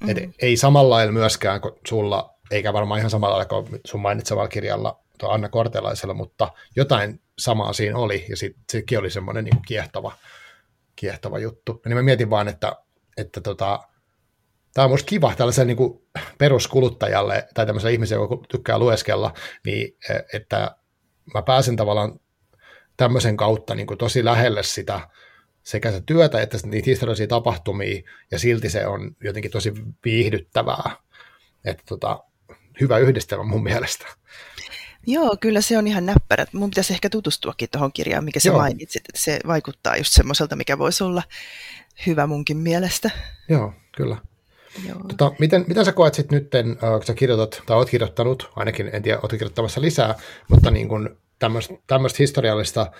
[0.00, 0.08] Mm.
[0.08, 4.48] Et ei samalla lailla myöskään kuin sulla, eikä varmaan ihan samalla lailla kuin sun mainitsevalla
[4.48, 10.12] kirjalla Anna Kortelaisella, mutta jotain samaa siinä oli, ja sit, sekin oli semmoinen niin kiehtova,
[10.96, 11.80] kiehtova juttu.
[11.84, 12.76] Ja niin mä mietin vaan, että,
[13.16, 13.80] että tota,
[14.74, 16.06] tämä on musta kiva tällaisen niin kuin
[16.38, 20.76] peruskuluttajalle tai tämmöiselle ihmiselle, joka tykkää lueskella, niin e, että
[21.34, 22.20] mä pääsen tavallaan
[22.96, 25.00] tämmöisen kautta niin kuin tosi lähelle sitä
[25.62, 29.72] sekä se työtä että niitä historiallisia tapahtumia, ja silti se on jotenkin tosi
[30.04, 30.96] viihdyttävää.
[31.64, 32.24] Että tota,
[32.80, 34.06] hyvä yhdistelmä mun mielestä.
[35.06, 36.46] Joo, kyllä se on ihan näppärä.
[36.52, 38.58] Mun pitäisi ehkä tutustuakin tuohon kirjaan, mikä sä Joo.
[38.58, 41.22] mainitsit, että se vaikuttaa just semmoiselta, mikä voisi olla
[42.06, 43.10] hyvä munkin mielestä.
[43.48, 44.16] Joo, kyllä.
[44.88, 45.00] Joo.
[45.08, 49.02] Tota, miten, miten sä koet sitten nyt, kun sä kirjoitat, tai oot kirjoittanut, ainakin en
[49.02, 50.14] tiedä, oot kirjoittamassa lisää,
[50.48, 51.16] mutta niin kun
[51.86, 52.92] tämmöistä historiallista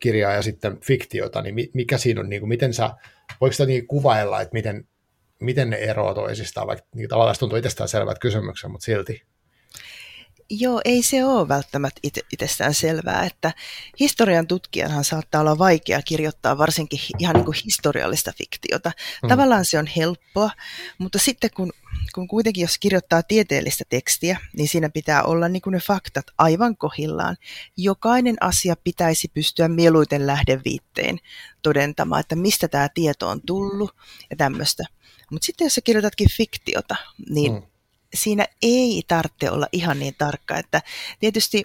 [0.00, 2.90] kirjaa ja sitten fiktiota, niin mikä siinä on, niin kuin, miten sä,
[3.40, 4.88] voiko sitä niin kuvailla, että miten,
[5.40, 9.22] miten ne eroavat toisistaan, vaikka niin tavallaan se tuntuu itsestään selvät kysymykset, mutta silti.
[10.50, 13.52] Joo, ei se ole välttämättä it- itsestään selvää, että
[14.00, 18.92] historian tutkijanhan saattaa olla vaikea kirjoittaa varsinkin ihan niin kuin historiallista fiktiota.
[19.22, 19.28] Mm.
[19.28, 20.50] Tavallaan se on helppoa,
[20.98, 21.72] mutta sitten kun,
[22.14, 26.76] kun kuitenkin jos kirjoittaa tieteellistä tekstiä, niin siinä pitää olla niin kuin ne faktat aivan
[26.76, 27.36] kohillaan.
[27.76, 31.18] Jokainen asia pitäisi pystyä mieluiten lähdeviitteen
[31.62, 33.94] todentamaan, että mistä tämä tieto on tullut
[34.30, 34.84] ja tämmöistä.
[35.30, 36.96] Mutta sitten jos sä kirjoitatkin fiktiota,
[37.28, 37.62] niin mm
[38.16, 40.82] siinä ei tarvitse olla ihan niin tarkka, että
[41.20, 41.64] tietysti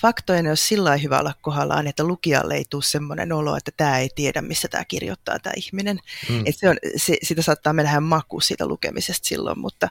[0.00, 4.08] faktojen olisi sillä hyvä olla kohdallaan, että lukijalle ei tule semmoinen olo, että tämä ei
[4.14, 5.98] tiedä, missä tämä kirjoittaa tämä ihminen.
[6.28, 6.40] Mm.
[6.40, 9.88] Että se on, se, sitä saattaa mennä maku siitä lukemisesta silloin, mutta,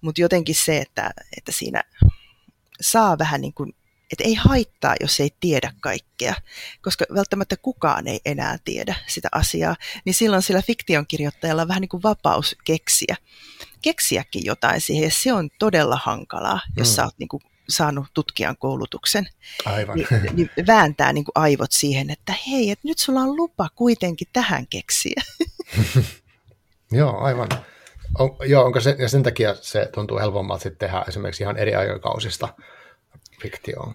[0.00, 1.82] mutta jotenkin se, että, että siinä
[2.80, 3.74] saa vähän niin kuin
[4.12, 6.34] että ei haittaa, jos ei tiedä kaikkea,
[6.82, 11.80] koska välttämättä kukaan ei enää tiedä sitä asiaa, niin silloin sillä fiktion kirjoittajalla on vähän
[11.80, 13.16] niin kuin vapaus keksiä,
[13.82, 16.94] keksiäkin jotain siihen, ja se on todella hankalaa, jos mm.
[16.94, 19.28] sä oot niin kuin saanut tutkijan koulutuksen.
[19.64, 19.96] Aivan.
[19.96, 24.28] Niin, niin vääntää niin kuin aivot siihen, että hei, että nyt sulla on lupa kuitenkin
[24.32, 25.22] tähän keksiä.
[26.92, 27.48] joo, aivan.
[28.18, 31.74] On, joo, onko se, ja sen takia se tuntuu helpommalta sitten tehdä esimerkiksi ihan eri
[31.74, 32.48] aikakausista
[33.42, 33.94] fiktioon.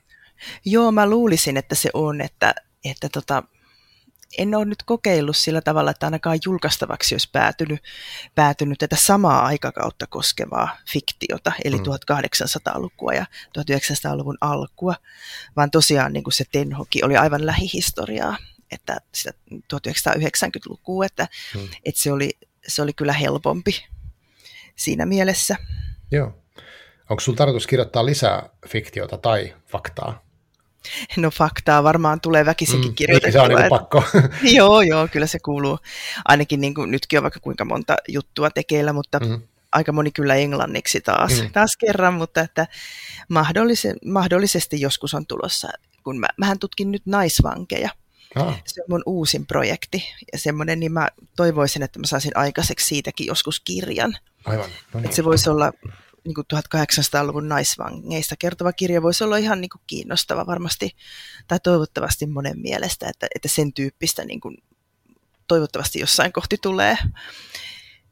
[0.65, 3.43] Joo, mä luulisin, että se on, että, että tota,
[4.37, 7.83] en ole nyt kokeillut sillä tavalla, että ainakaan julkaistavaksi olisi päätynyt,
[8.35, 11.83] päätynyt tätä samaa aikakautta koskevaa fiktiota, eli mm.
[11.83, 13.25] 1800-lukua ja
[13.57, 14.95] 1900-luvun alkua,
[15.55, 18.37] vaan tosiaan niin kuin se Tenhoki oli aivan lähihistoriaa,
[18.71, 19.33] että sitä
[19.73, 21.67] 1990-lukua, että, mm.
[21.85, 22.29] että se, oli,
[22.67, 23.85] se oli kyllä helpompi
[24.75, 25.55] siinä mielessä.
[26.11, 26.40] Joo.
[27.11, 30.23] Onko sinulla tarkoitus kirjoittaa lisää fiktiota tai faktaa?
[31.17, 33.41] No faktaa varmaan tulee väkisinkin mm, kirjoitettua.
[33.41, 34.03] Se on niin pakko.
[34.57, 35.79] joo, joo, kyllä se kuuluu.
[36.25, 39.41] Ainakin niin kuin, nytkin on vaikka kuinka monta juttua tekeillä, mutta mm.
[39.71, 41.51] aika moni kyllä englanniksi taas, mm.
[41.51, 42.67] taas kerran, mutta että
[43.29, 45.69] mahdollise, mahdollisesti joskus on tulossa,
[46.03, 47.89] kun mä, mähän tutkin nyt naisvankeja.
[48.35, 48.61] Ah.
[48.65, 53.27] Se on mun uusin projekti ja semmoinen, niin mä toivoisin, että mä saisin aikaiseksi siitäkin
[53.27, 54.17] joskus kirjan.
[54.45, 54.69] Aivan.
[54.93, 55.05] No niin.
[55.05, 55.71] Että se voisi olla
[56.23, 60.95] niin kuin 1800-luvun naisvangeista kertova kirja voisi olla ihan niin kuin kiinnostava varmasti,
[61.47, 64.57] tai toivottavasti monen mielestä, että, että sen tyyppistä niin kuin
[65.47, 66.97] toivottavasti jossain kohti tulee.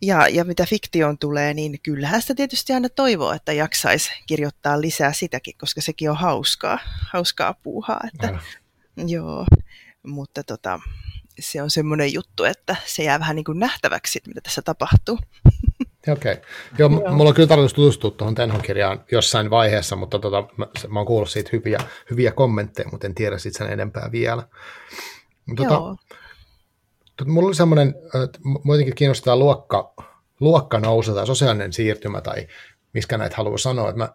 [0.02, 5.14] Ja, ja mitä fiktioon tulee, niin kyllähän sitä tietysti aina toivoo, että jaksaisi kirjoittaa lisää
[5.14, 6.80] sitäkin, koska sekin on hauskaa,
[7.14, 8.02] hauskaa puuhaa.
[8.14, 8.40] Että,
[9.08, 9.46] joo,
[10.04, 10.80] mutta tota,
[11.40, 15.20] se on semmoinen juttu, että se jää vähän niin kuin nähtäväksi, mitä tässä tapahtuu.
[16.12, 16.34] Okei.
[16.34, 16.44] Okay.
[16.78, 21.00] Joo, Joo, mulla on kyllä tarkoitus tutustua tuohon Tenho-kirjaan jossain vaiheessa, mutta tota, mä, mä
[21.00, 24.44] oon kuullut siitä hyviä, hyviä kommentteja, mutta en tiedä siitä sen enempää vielä.
[25.56, 25.70] Tota,
[27.16, 29.94] tota, mulla oli semmoinen, että muutenkin kiinnostaa luokka,
[30.40, 32.48] luokka nousu tai sosiaalinen siirtymä tai
[32.94, 33.90] miskä näitä haluaa sanoa.
[33.90, 34.10] Että mä,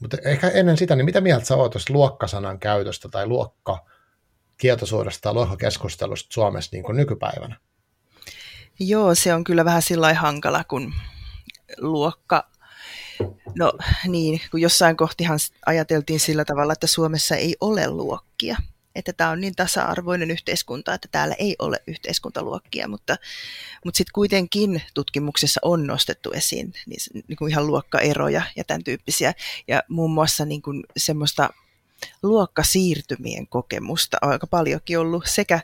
[0.00, 3.84] mutta ehkä ennen sitä, niin mitä mieltä sä oot tuosta luokkasanan käytöstä tai luokka
[4.58, 7.56] tietoisuudesta tai luokkakeskustelusta Suomessa niin kuin nykypäivänä?
[8.78, 10.94] Joo, se on kyllä vähän sillä hankala, kun
[11.78, 12.48] luokka
[13.58, 13.72] No
[14.06, 18.56] niin, kun jossain kohtihan ajateltiin sillä tavalla, että Suomessa ei ole luokkia.
[18.94, 23.16] Että tämä on niin tasa-arvoinen yhteiskunta, että täällä ei ole yhteiskuntaluokkia, mutta,
[23.84, 29.34] mutta sitten kuitenkin tutkimuksessa on nostettu esiin niin, niin kuin ihan luokkaeroja ja tämän tyyppisiä.
[29.68, 31.50] Ja muun muassa niin kuin semmoista
[32.22, 35.60] luokkasiirtymien kokemusta on aika paljonkin ollut sekä,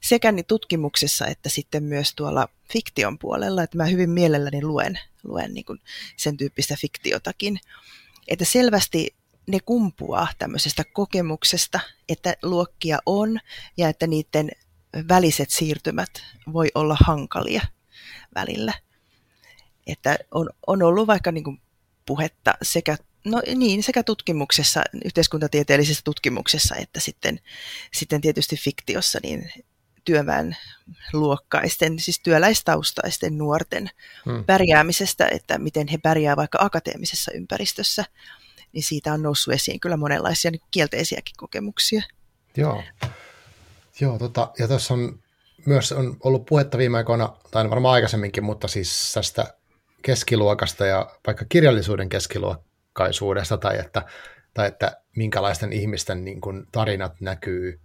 [0.00, 5.54] sekä niin tutkimuksessa että sitten myös tuolla fiktion puolella, että mä hyvin mielelläni luen, luen
[5.54, 5.80] niin kuin
[6.16, 7.60] sen tyyppistä fiktiotakin.
[8.28, 9.14] Että selvästi
[9.46, 13.38] ne kumpuaa tämmöisestä kokemuksesta, että luokkia on
[13.76, 14.50] ja että niiden
[15.08, 16.10] väliset siirtymät
[16.52, 17.62] voi olla hankalia
[18.34, 18.72] välillä.
[19.86, 21.60] Että on, on ollut vaikka niin kuin
[22.06, 27.40] puhetta sekä No niin, sekä tutkimuksessa, yhteiskuntatieteellisessä tutkimuksessa, että sitten,
[27.92, 29.52] sitten tietysti fiktiossa, niin
[30.04, 30.56] työväen
[31.12, 33.90] luokkaisten, siis työläistaustaisten nuorten
[34.24, 34.44] hmm.
[34.44, 38.04] pärjäämisestä, että miten he pärjää vaikka akateemisessa ympäristössä,
[38.72, 42.02] niin siitä on noussut esiin kyllä monenlaisia niin kielteisiäkin kokemuksia.
[42.56, 42.82] Joo,
[44.00, 45.18] Joo tota, ja tässä on
[45.66, 49.54] myös on ollut puhetta viime aikoina, tai varmaan aikaisemminkin, mutta siis tästä
[50.02, 52.08] keskiluokasta ja vaikka kirjallisuuden
[52.94, 54.02] keskiluokkaisuudesta, tai että,
[54.54, 57.80] tai että minkälaisten ihmisten niin kuin, tarinat näkyy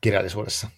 [0.00, 0.68] kirjallisuudessa.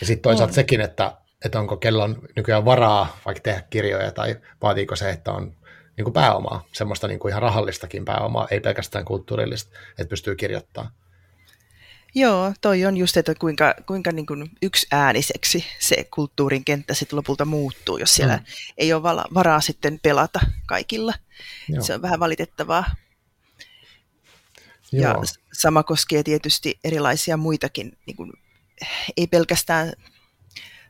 [0.00, 0.54] Ja sitten toisaalta on.
[0.54, 5.56] sekin, että, että onko kellon nykyään varaa vaikka tehdä kirjoja, tai vaatiiko se, että on
[5.96, 10.92] niin kuin pääomaa, semmoista niin kuin ihan rahallistakin pääomaa, ei pelkästään kulttuurillista, että pystyy kirjoittamaan.
[12.14, 17.16] Joo, toi on just, että kuinka, kuinka niin kuin yksi ääniseksi se kulttuurin kenttä sitten
[17.16, 18.44] lopulta muuttuu, jos siellä mm.
[18.78, 21.14] ei ole vala, varaa sitten pelata kaikilla.
[21.68, 21.82] Joo.
[21.82, 22.84] Se on vähän valitettavaa.
[24.92, 25.02] Joo.
[25.02, 25.14] Ja
[25.52, 28.32] sama koskee tietysti erilaisia muitakin, niin kuin,
[29.16, 29.92] ei pelkästään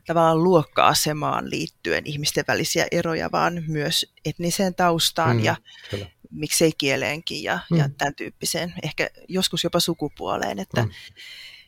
[0.09, 5.55] tavallaan luokka-asemaan liittyen ihmisten välisiä eroja, vaan myös etniseen taustaan mm, ja
[5.89, 6.09] kyllä.
[6.31, 7.77] miksei kieleenkin ja, mm.
[7.77, 10.91] ja tämän tyyppiseen, ehkä joskus jopa sukupuoleen, että, mm.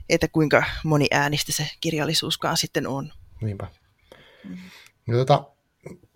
[0.09, 3.13] että kuinka moni äänistä se kirjallisuuskaan sitten on.
[3.41, 3.67] Niinpä.
[4.43, 4.57] Mm.
[5.07, 5.51] No, tota,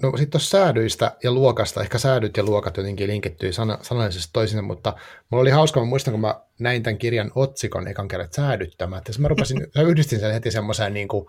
[0.01, 4.61] no sitten tuossa säädyistä ja luokasta, ehkä säädyt ja luokat jotenkin linkittyy sana, sanallisesti toisinsa,
[4.61, 4.93] mutta
[5.29, 9.21] mulla oli hauska, mä muistan, kun mä näin tämän kirjan otsikon ekan kerran säädyttämään, että
[9.21, 11.25] mä rupesin, mä yhdistin sen heti semmoiseen niin kuin,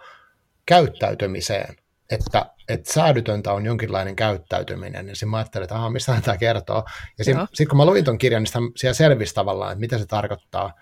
[0.67, 1.77] käyttäytymiseen,
[2.11, 6.85] että, että säädytöntä on jonkinlainen käyttäytyminen, ja sitten mä ajattelin, että mistä tämä kertoo.
[7.19, 10.73] Ja sitten kun mä luin ton kirjan, niin siellä selvisi tavallaan, että mitä se tarkoittaa,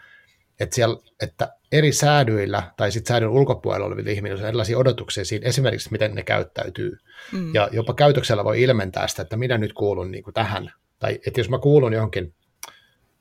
[0.61, 5.49] että, siellä, että eri säädyillä tai sitten säädyn ulkopuolella olevilla ihmisillä on erilaisia odotuksia siinä,
[5.49, 6.99] esimerkiksi miten ne käyttäytyy.
[7.33, 7.55] Mm.
[7.55, 10.73] Ja jopa käytöksellä voi ilmentää sitä, että minä nyt kuulun niin kuin tähän.
[10.99, 12.35] Tai että jos mä kuulun johonkin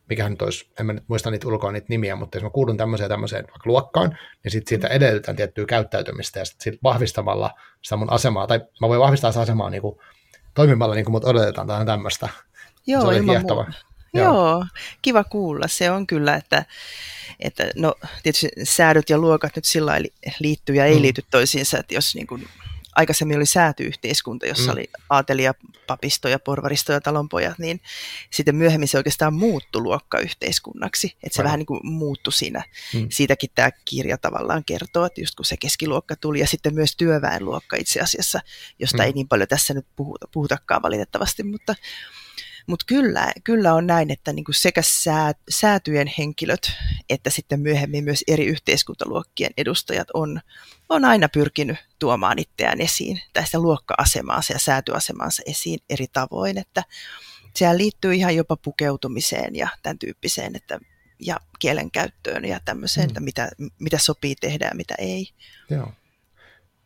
[0.09, 2.77] mikä nyt olisi, en mä nyt muista niitä ulkoa niitä nimiä, mutta jos mä kuulun
[2.77, 4.93] tämmöiseen tämmöiseen vaikka luokkaan, niin sitten siitä mm.
[4.93, 9.69] edellytän tiettyä käyttäytymistä ja sitten vahvistamalla sitä mun asemaa, tai mä voin vahvistaa sitä asemaa
[9.69, 9.99] niin kuin,
[10.53, 12.29] toimimalla niin kuin mut odotetaan tai tämmöistä.
[12.87, 13.73] Joo, se oli ilman
[14.13, 14.25] Joo.
[14.25, 14.65] Joo,
[15.01, 15.67] kiva kuulla.
[15.67, 16.65] Se on kyllä, että,
[17.39, 19.99] että no, tietysti säädöt ja luokat nyt sillä
[20.39, 21.01] liittyy ja ei mm.
[21.01, 22.47] liity toisiinsa, että jos niin kuin
[22.95, 24.77] aikaisemmin oli säätyyhteiskunta, jossa mm.
[24.77, 25.53] oli aatelia,
[25.87, 27.81] papistoja, porvaristoja, talonpojat, niin
[28.31, 31.07] sitten myöhemmin se oikeastaan muuttui luokkayhteiskunnaksi.
[31.07, 31.45] Että se Aivan.
[31.45, 32.63] vähän niin kuin muuttui siinä.
[32.93, 33.07] Mm.
[33.11, 37.75] Siitäkin tämä kirja tavallaan kertoo, että just kun se keskiluokka tuli ja sitten myös työväenluokka
[37.75, 38.39] itse asiassa,
[38.79, 39.03] josta mm.
[39.03, 41.75] ei niin paljon tässä nyt puhuta, puhutakaan valitettavasti, mutta
[42.67, 46.71] mutta kyllä, kyllä on näin, että niin kuin sekä sää, säätyjen henkilöt
[47.09, 50.41] että sitten myöhemmin myös eri yhteiskuntaluokkien edustajat on,
[50.89, 56.83] on aina pyrkinyt tuomaan itseään esiin, tai sitä luokka-asemaansa ja säätyasemaansa esiin eri tavoin, että
[57.55, 60.79] sehän liittyy ihan jopa pukeutumiseen ja tämän tyyppiseen, että
[61.19, 63.09] ja kielenkäyttöön ja tämmöiseen, mm.
[63.09, 63.49] että mitä,
[63.79, 65.29] mitä sopii tehdä ja mitä ei.
[65.69, 65.91] Joo.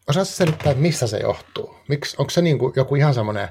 [0.08, 1.76] Osaatko selittää, että missä se johtuu?
[1.88, 3.50] Miks, onko se niin kuin joku ihan semmoinen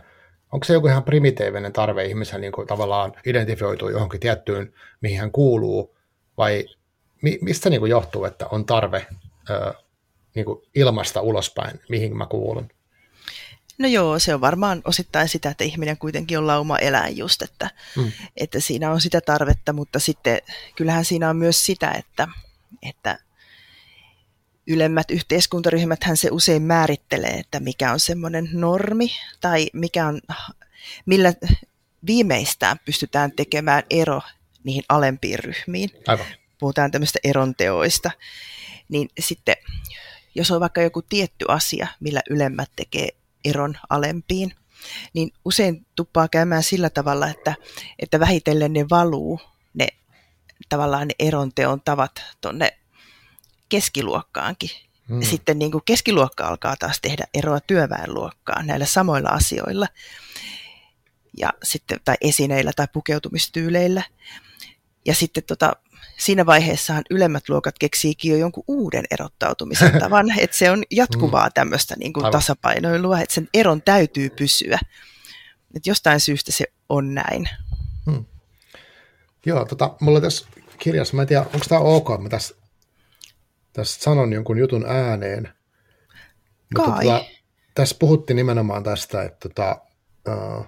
[0.57, 5.33] onko se joku ihan primitiivinen tarve ihmisen niin kuin tavallaan identifioituu johonkin tiettyyn, mihin hän
[5.33, 5.97] kuuluu,
[6.39, 6.65] vai
[7.23, 9.07] mi, mistä niin kuin johtuu, että on tarve
[9.51, 9.75] ö,
[10.35, 12.69] niin kuin ilmasta ulospäin, mihin mä kuulun?
[13.79, 17.71] No joo, se on varmaan osittain sitä, että ihminen kuitenkin on lauma eläin just, että,
[17.97, 18.13] mm.
[18.37, 20.39] että siinä on sitä tarvetta, mutta sitten
[20.77, 22.29] kyllähän siinä on myös sitä, että,
[22.83, 23.19] että
[24.67, 29.09] ylemmät yhteiskuntaryhmät hän se usein määrittelee, että mikä on semmoinen normi
[29.41, 30.21] tai mikä on,
[31.07, 31.33] millä
[32.07, 34.23] viimeistään pystytään tekemään ero
[34.65, 35.91] niihin alempiin ryhmiin.
[36.07, 36.27] Aivan.
[36.59, 38.11] Puhutaan tämmöistä eronteoista.
[38.89, 39.57] niin sitten
[40.35, 43.09] jos on vaikka joku tietty asia, millä ylemmät tekee
[43.45, 44.55] eron alempiin,
[45.15, 47.55] niin usein tuppaa käymään sillä tavalla, että,
[47.99, 49.41] että vähitellen ne valuu,
[49.75, 49.87] ne
[50.69, 52.79] tavallaan ne eronteon tavat tuonne
[53.69, 54.71] keskiluokkaankin.
[55.09, 55.21] Hmm.
[55.21, 59.87] Ja sitten niin kuin keskiluokka alkaa taas tehdä eroa työväenluokkaan näillä samoilla asioilla
[61.37, 64.03] ja sitten, tai esineillä tai pukeutumistyyleillä.
[65.05, 65.73] Ja sitten tota,
[66.19, 71.53] siinä vaiheessahan ylemmät luokat keksiikin jo jonkun uuden erottautumisen tavan, että se on jatkuvaa mm.
[71.55, 74.79] tämmöistä niin kuin tasapainoilua, että sen eron täytyy pysyä.
[75.75, 77.49] Että jostain syystä se on näin.
[78.11, 78.25] Hmm.
[79.47, 80.47] Joo, tota, mulla tässä
[80.79, 82.55] kirjassa, mä en tiedä, onko tämä ok, mä tässä,
[83.77, 85.49] tässä sanon jonkun jutun ääneen.
[86.77, 87.25] Mutta tota,
[87.75, 89.81] tässä puhuttiin nimenomaan tästä, että tota,
[90.29, 90.67] uh,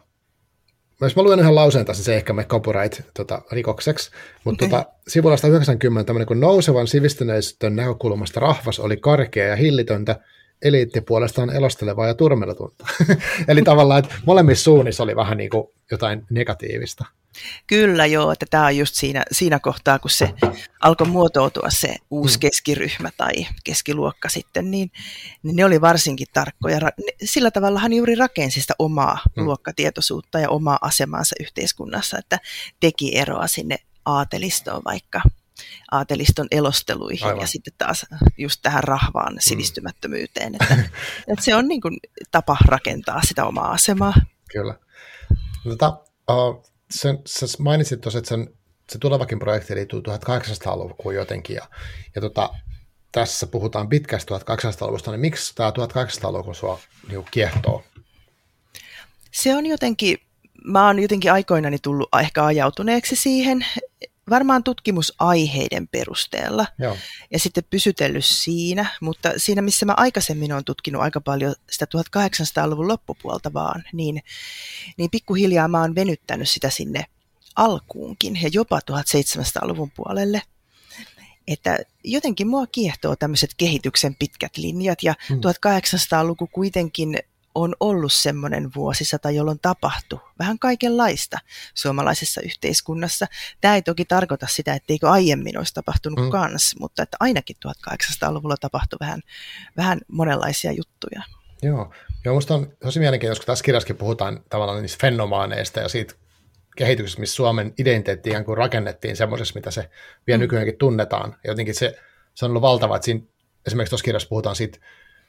[1.00, 4.78] jos mä luen yhden lauseen tässä, se ehkä me copyright-rikokseksi, tota, mutta okay.
[4.78, 10.20] tota, sivulla 190 tämmöinen kuin nousevan sivistyneistön näkökulmasta rahvas oli karkea ja hillitöntä,
[10.62, 12.86] eliitti puolestaan elostelevaa ja turmeletunta.
[13.48, 17.04] Eli tavallaan, että molemmissa suunnissa oli vähän niin kuin jotain negatiivista.
[17.66, 20.34] Kyllä joo, että tämä on just siinä, siinä kohtaa, kun se
[20.80, 22.40] alkoi muotoutua se uusi mm.
[22.40, 23.32] keskiryhmä tai
[23.64, 24.90] keskiluokka sitten, niin,
[25.42, 26.80] niin ne oli varsinkin tarkkoja.
[27.24, 29.44] Sillä tavalla hän juuri rakensi sitä omaa mm.
[29.44, 32.38] luokkatietoisuutta ja omaa asemaansa yhteiskunnassa, että
[32.80, 35.20] teki eroa sinne aatelistoon vaikka
[35.90, 37.40] aateliston elosteluihin Aivan.
[37.40, 38.06] ja sitten taas
[38.38, 39.40] just tähän rahvaan mm.
[39.40, 40.54] sivistymättömyyteen.
[40.54, 40.74] Että,
[41.32, 41.98] että se on niin kuin
[42.30, 44.14] tapa rakentaa sitä omaa asemaa.
[44.52, 44.74] Kyllä.
[45.64, 45.98] Tota,
[46.30, 48.54] uh, sen, sä mainitsit tuossa, että sen,
[48.92, 51.68] se tulevakin projekti liittyy 1800-lukuun jotenkin, ja,
[52.14, 52.50] ja tota,
[53.12, 57.84] tässä puhutaan pitkästä 1800-luvusta, niin miksi tämä 1800-luku sua niin kiehtoo?
[59.30, 60.18] Se on jotenkin,
[60.64, 63.66] mä oon jotenkin aikoinani tullut ehkä ajautuneeksi siihen,
[64.30, 66.96] varmaan tutkimusaiheiden perusteella Joo.
[67.30, 72.88] ja sitten pysytellyt siinä, mutta siinä missä mä aikaisemmin olen tutkinut aika paljon sitä 1800-luvun
[72.88, 74.22] loppupuolta vaan, niin,
[74.96, 77.04] niin pikkuhiljaa mä oon venyttänyt sitä sinne
[77.56, 80.42] alkuunkin ja jopa 1700-luvun puolelle.
[81.46, 85.36] Että jotenkin mua kiehtoo tämmöiset kehityksen pitkät linjat ja hmm.
[85.36, 87.18] 1800-luku kuitenkin
[87.62, 91.38] on ollut semmoinen vuosisata, jolloin tapahtui vähän kaikenlaista
[91.74, 93.26] suomalaisessa yhteiskunnassa.
[93.60, 96.30] Tämä ei toki tarkoita sitä, etteikö aiemmin olisi tapahtunut mm.
[96.30, 99.20] kans, mutta että ainakin 1800-luvulla tapahtui vähän,
[99.76, 101.22] vähän monenlaisia juttuja.
[101.62, 101.92] Joo,
[102.24, 106.14] Joo minusta on tosi mielenkiintoista, kun tässä kirjassakin puhutaan tavallaan niistä fenomaaneista ja siitä
[106.76, 109.90] kehityksestä, missä Suomen identiteetti ikään kuin rakennettiin semmoisessa, mitä se
[110.26, 110.40] vielä mm.
[110.40, 111.36] nykyäänkin tunnetaan.
[111.44, 111.98] Ja jotenkin se,
[112.34, 113.20] se on ollut valtava, että siinä,
[113.66, 114.78] esimerkiksi tuossa kirjassa puhutaan siitä,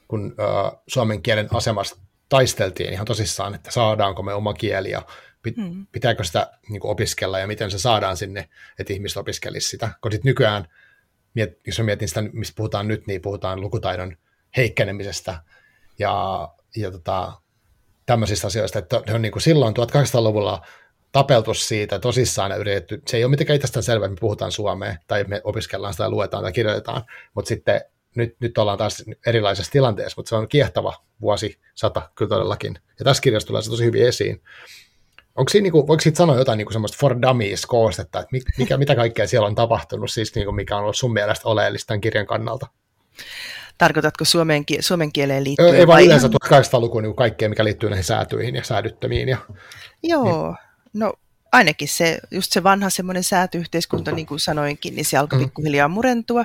[0.08, 5.02] kun ö, suomen kielen asemasta taisteltiin ihan tosissaan, että saadaanko me oma kieli ja
[5.56, 5.86] hmm.
[5.92, 9.90] pitääkö sitä niin kuin opiskella ja miten se saadaan sinne, että ihmiset opiskelisivat sitä.
[10.02, 10.68] Kun sitten nykyään,
[11.66, 14.16] jos mä mietin sitä, mistä puhutaan nyt, niin puhutaan lukutaidon
[14.56, 15.42] heikkenemisestä
[15.98, 17.32] ja, ja tota,
[18.06, 20.66] tämmöisistä asioista, että ne on niin kuin silloin 1800-luvulla
[21.12, 24.96] tapeltu siitä tosissaan ja yritetty, se ei ole mitenkään itsestään selvä, että me puhutaan suomea
[25.06, 27.02] tai me opiskellaan sitä, luetaan tai kirjoitetaan,
[27.34, 27.80] mutta sitten
[28.14, 32.78] nyt, nyt ollaan taas erilaisessa tilanteessa, mutta se on kiehtova vuosi sata kyllä todellakin.
[32.98, 34.42] Ja tässä kirjassa tulee se tosi hyvin esiin.
[35.36, 38.36] Onko siinä, niin kuin, voiko siitä sanoa jotain niin kuin semmoista for dummies koostetta, että
[38.58, 41.86] mikä, mitä kaikkea siellä on tapahtunut, siis niin kuin mikä on ollut sun mielestä oleellista
[41.86, 42.66] tämän kirjan kannalta?
[43.78, 45.74] Tarkoitatko suomen, suomen kieleen liittyen?
[45.74, 49.28] Ei vaan yleensä 1800-lukuun niin kaikkea, mikä liittyy näihin säätyihin ja säädyttämiin.
[49.28, 49.38] Ja,
[50.02, 50.56] Joo, niin.
[50.92, 51.12] no
[51.52, 55.44] ainakin se, just se vanha semmoinen säätyyhteiskunta, niin kuin sanoinkin, niin se alkoi mm.
[55.44, 56.44] pikkuhiljaa murentua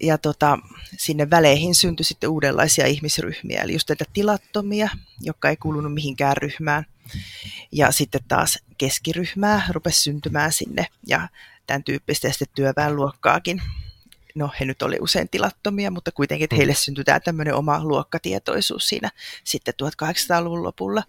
[0.00, 0.58] ja tota,
[0.98, 4.88] sinne väleihin syntyi sitten uudenlaisia ihmisryhmiä, eli just näitä tilattomia,
[5.20, 6.86] jotka ei kuulunut mihinkään ryhmään.
[7.72, 11.28] Ja sitten taas keskiryhmää rupesi syntymään sinne ja
[11.66, 13.62] tämän tyyppistä sitten työväenluokkaakin.
[14.34, 18.88] No he nyt oli usein tilattomia, mutta kuitenkin että heille syntyi tämä tämmöinen oma luokkatietoisuus
[18.88, 19.10] siinä
[19.44, 21.02] sitten 1800-luvun lopulla.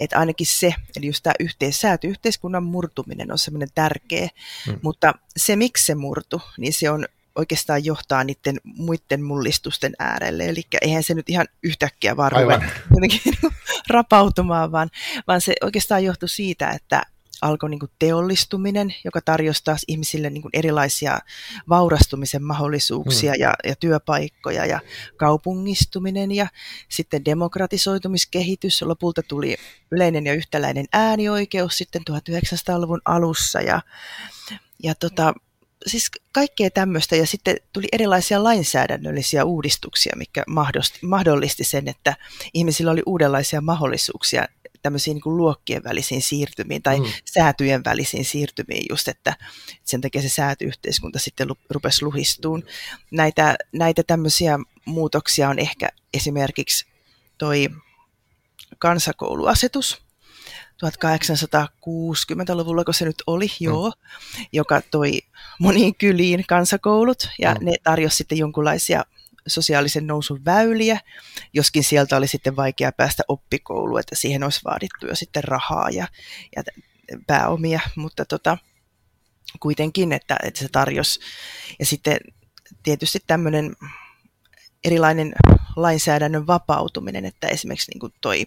[0.00, 4.28] Että ainakin se, eli just tämä yhteis, yhteiskunnan murtuminen on semmoinen tärkeä,
[4.66, 4.78] hmm.
[4.82, 7.06] mutta se miksi se murtu, niin se on
[7.36, 10.44] oikeastaan johtaa niiden muiden mullistusten äärelle.
[10.44, 12.32] Eli eihän se nyt ihan yhtäkkiä vaan
[13.88, 14.90] rapautumaan, vaan,
[15.26, 17.02] vaan se oikeastaan johtui siitä, että
[17.42, 21.18] alkoi niin teollistuminen, joka tarjosi taas ihmisille niin erilaisia
[21.68, 23.40] vaurastumisen mahdollisuuksia hmm.
[23.40, 24.80] ja, ja työpaikkoja ja
[25.16, 26.46] kaupungistuminen ja
[26.88, 28.82] sitten demokratisoitumiskehitys.
[28.82, 29.56] Lopulta tuli
[29.90, 33.80] yleinen ja yhtäläinen äänioikeus sitten 1900-luvun alussa ja,
[34.82, 35.34] ja tota,
[35.86, 40.44] siis kaikkea tämmöistä ja sitten tuli erilaisia lainsäädännöllisiä uudistuksia, mikä
[41.02, 42.16] mahdollisti sen, että
[42.54, 44.48] ihmisillä oli uudenlaisia mahdollisuuksia
[44.82, 47.06] tämmöisiin niin kuin luokkien välisiin siirtymiin tai mm.
[47.24, 49.36] säätyjen välisiin siirtymiin just, että
[49.84, 52.64] sen takia se säätyyhteiskunta sitten rupesi luhistuun.
[53.10, 56.86] Näitä, näitä tämmöisiä muutoksia on ehkä esimerkiksi
[57.38, 57.68] toi
[58.78, 60.05] kansakouluasetus,
[60.84, 63.52] 1860-luvulla, kun se nyt oli, mm.
[63.60, 63.92] joo,
[64.52, 65.18] joka toi
[65.60, 67.64] moniin kyliin kansakoulut, ja mm.
[67.64, 69.04] ne tarjosi sitten jonkunlaisia
[69.46, 71.00] sosiaalisen nousun väyliä,
[71.52, 76.08] joskin sieltä oli sitten vaikea päästä oppikouluun, että siihen olisi vaadittu jo sitten rahaa ja,
[76.56, 76.62] ja
[77.26, 78.58] pääomia, mutta tota,
[79.60, 81.20] kuitenkin, että, että se tarjosi.
[81.78, 82.18] Ja sitten
[82.82, 83.76] tietysti tämmöinen
[84.84, 85.34] erilainen
[85.76, 88.46] lainsäädännön vapautuminen, että esimerkiksi niin kuin toi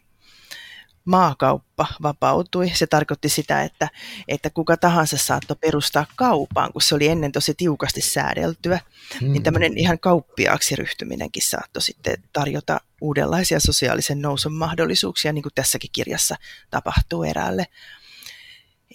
[1.06, 2.72] maakauppa vapautui.
[2.74, 3.90] Se tarkoitti sitä, että,
[4.28, 8.80] että kuka tahansa saattoi perustaa kaupaan, kun se oli ennen tosi tiukasti säädeltyä.
[9.20, 9.32] Hmm.
[9.32, 15.90] Niin tämmöinen ihan kauppiaaksi ryhtyminenkin saattoi sitten tarjota uudenlaisia sosiaalisen nousun mahdollisuuksia, niin kuin tässäkin
[15.94, 16.36] kirjassa
[16.70, 17.68] tapahtuu eräälle.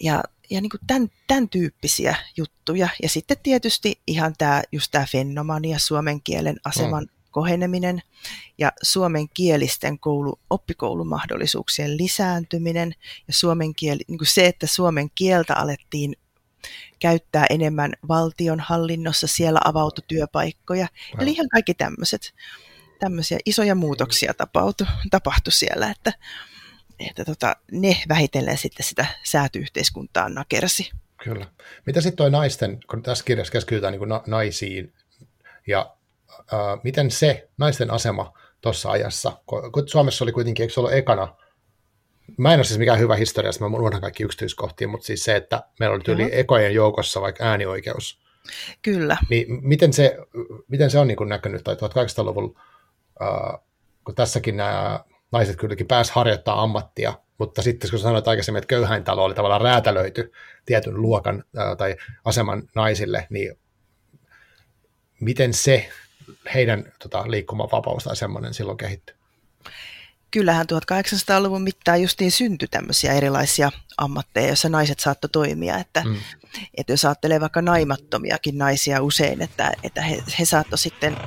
[0.01, 2.89] Ja, ja niin kuin tämän, tämän tyyppisiä juttuja.
[3.03, 8.01] Ja sitten tietysti ihan tämä, just tämä fenomania, suomen kielen aseman hmm koheneminen
[8.57, 12.95] ja suomen kielisten koulu, oppikoulumahdollisuuksien lisääntyminen
[13.27, 16.15] ja suomen kieli, niin kuin se, että suomen kieltä alettiin
[16.99, 20.87] käyttää enemmän valtion hallinnossa, siellä avautui työpaikkoja.
[21.13, 21.21] Wow.
[21.21, 22.33] Eli ihan kaikki tämmöiset,
[22.99, 26.13] tämmöisiä isoja muutoksia tapahtui, tapahtui siellä, että,
[26.99, 30.91] että tota, ne vähitellen sitten sitä säätyyhteiskuntaa nakersi.
[31.23, 31.47] Kyllä.
[31.85, 34.93] Mitä sitten tuo naisten, kun tässä kirjassa keskitytään niin na- naisiin
[35.67, 35.95] ja
[36.51, 41.35] ää, miten se naisten asema tuossa ajassa, kun Suomessa oli kuitenkin, eikö se ollut ekana,
[42.37, 45.63] mä en ole siis mikään hyvä historiasta, mä unohdan kaikki yksityiskohtia, mutta siis se, että
[45.79, 48.19] meillä oli yli ekojen joukossa vaikka äänioikeus.
[48.81, 49.17] Kyllä.
[49.29, 50.17] Niin miten se,
[50.67, 52.59] miten se on niin kuin näkynyt, tai 1800-luvulla,
[53.19, 53.59] ää,
[54.03, 54.99] kun tässäkin nämä
[55.31, 60.31] naiset kylläkin pääsi harjoittamaan ammattia, mutta sitten kun sanoit aikaisemmin, että köyhäintalo oli tavallaan räätälöity
[60.65, 61.43] tietyn luokan
[61.77, 63.59] tai aseman naisille, niin
[65.21, 65.89] miten se
[66.53, 69.15] heidän tota, liikkumavapaus tai semmoinen silloin kehittyi?
[70.31, 75.77] Kyllähän 1800-luvun mittaan justiin syntyi tämmöisiä erilaisia ammatteja, joissa naiset saattoi toimia.
[75.77, 76.17] Että, mm.
[76.77, 81.17] että jos ajattelee vaikka naimattomiakin naisia usein, että, että he, he saattoi sitten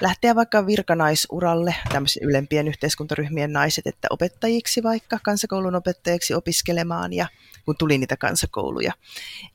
[0.00, 7.26] lähteä vaikka virkanaisuralle, tämmöisen ylempien yhteiskuntaryhmien naiset, että opettajiksi vaikka kansakoulun opettajiksi opiskelemaan ja
[7.64, 8.92] kun tuli niitä kansakouluja.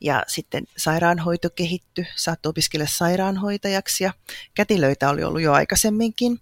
[0.00, 4.12] Ja sitten sairaanhoito kehittyi, saattoi opiskella sairaanhoitajaksi ja
[4.54, 6.40] kätilöitä oli ollut jo aikaisemminkin,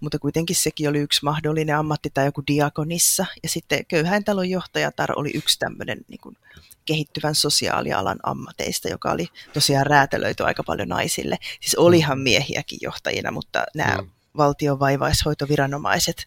[0.00, 3.26] mutta kuitenkin sekin oli yksi mahdollinen ammatti tai joku diakonissa.
[3.42, 6.36] Ja sitten köyhäintalon johtajatar oli yksi tämmöinen niin kuin
[6.84, 11.38] kehittyvän sosiaalialan ammateista, joka oli tosiaan räätälöity aika paljon naisille.
[11.60, 14.10] Siis olihan miehiäkin johtajina, mutta nämä mm.
[14.36, 16.26] valtion vaivaishoitoviranomaiset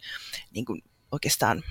[0.51, 1.63] niin kuin oikeastaan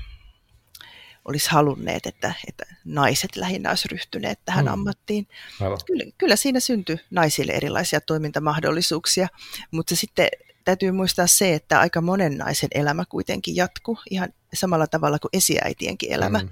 [1.25, 4.73] olisi halunneet, että, että naiset lähinnä olisi ryhtyneet tähän mm.
[4.73, 5.29] ammattiin.
[5.87, 9.29] Kyllä, kyllä siinä syntyi naisille erilaisia toimintamahdollisuuksia,
[9.71, 10.29] mutta sitten
[10.67, 16.13] täytyy muistaa se, että aika monen naisen elämä kuitenkin jatkuu ihan samalla tavalla kuin esiäitienkin
[16.13, 16.39] elämä.
[16.39, 16.49] Mm.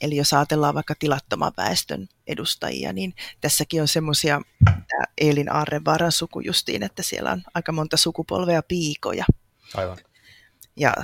[0.00, 4.40] Eli jos ajatellaan vaikka tilattoman väestön edustajia, niin tässäkin on semmoisia,
[5.18, 9.24] Eelin Aarrevaaran suku justiin, että siellä on aika monta sukupolvea piikoja.
[9.74, 9.98] Aivan.
[10.76, 10.94] Ja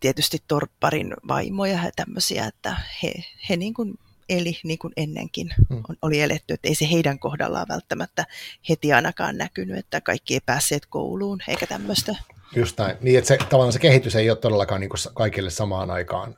[0.00, 3.14] tietysti torpparin vaimoja ja tämmöisiä, että he,
[3.48, 3.94] he niin kuin
[4.28, 5.82] eli niin kuin ennenkin hmm.
[5.88, 8.26] on, oli eletty, että ei se heidän kohdallaan välttämättä
[8.68, 12.16] heti ainakaan näkynyt, että kaikki ei päässeet kouluun eikä tämmöistä.
[12.56, 12.96] Just näin.
[13.00, 16.36] Niin, että se, tavallaan se kehitys ei ole todellakaan niin kuin kaikille samaan aikaan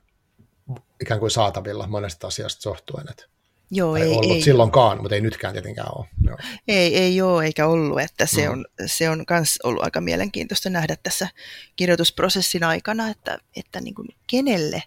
[1.01, 3.11] ikään kuin saatavilla monesta asiasta johtuen.
[3.11, 3.25] Että
[3.71, 4.43] Joo, ei, ollut ei.
[4.43, 6.07] silloinkaan, mutta ei nytkään tietenkään ole.
[6.25, 6.39] Joo.
[6.69, 8.53] Ei, ei ole eikä ollut, että se mm.
[8.53, 11.29] on, se on myös ollut aika mielenkiintoista nähdä tässä
[11.77, 14.83] kirjoitusprosessin aikana, että, että niin kuin kenelle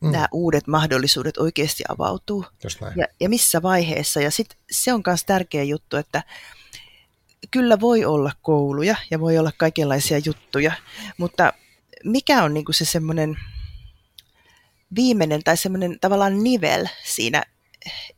[0.00, 0.10] mm.
[0.10, 2.44] nämä uudet mahdollisuudet oikeasti avautuu
[2.96, 4.20] ja, ja missä vaiheessa.
[4.20, 6.22] Ja sit se on myös tärkeä juttu, että
[7.50, 10.72] kyllä voi olla kouluja ja voi olla kaikenlaisia juttuja,
[11.18, 11.52] mutta
[12.04, 13.36] mikä on niin kuin se semmoinen
[14.94, 17.42] viimeinen tai semmoinen tavallaan nivel siinä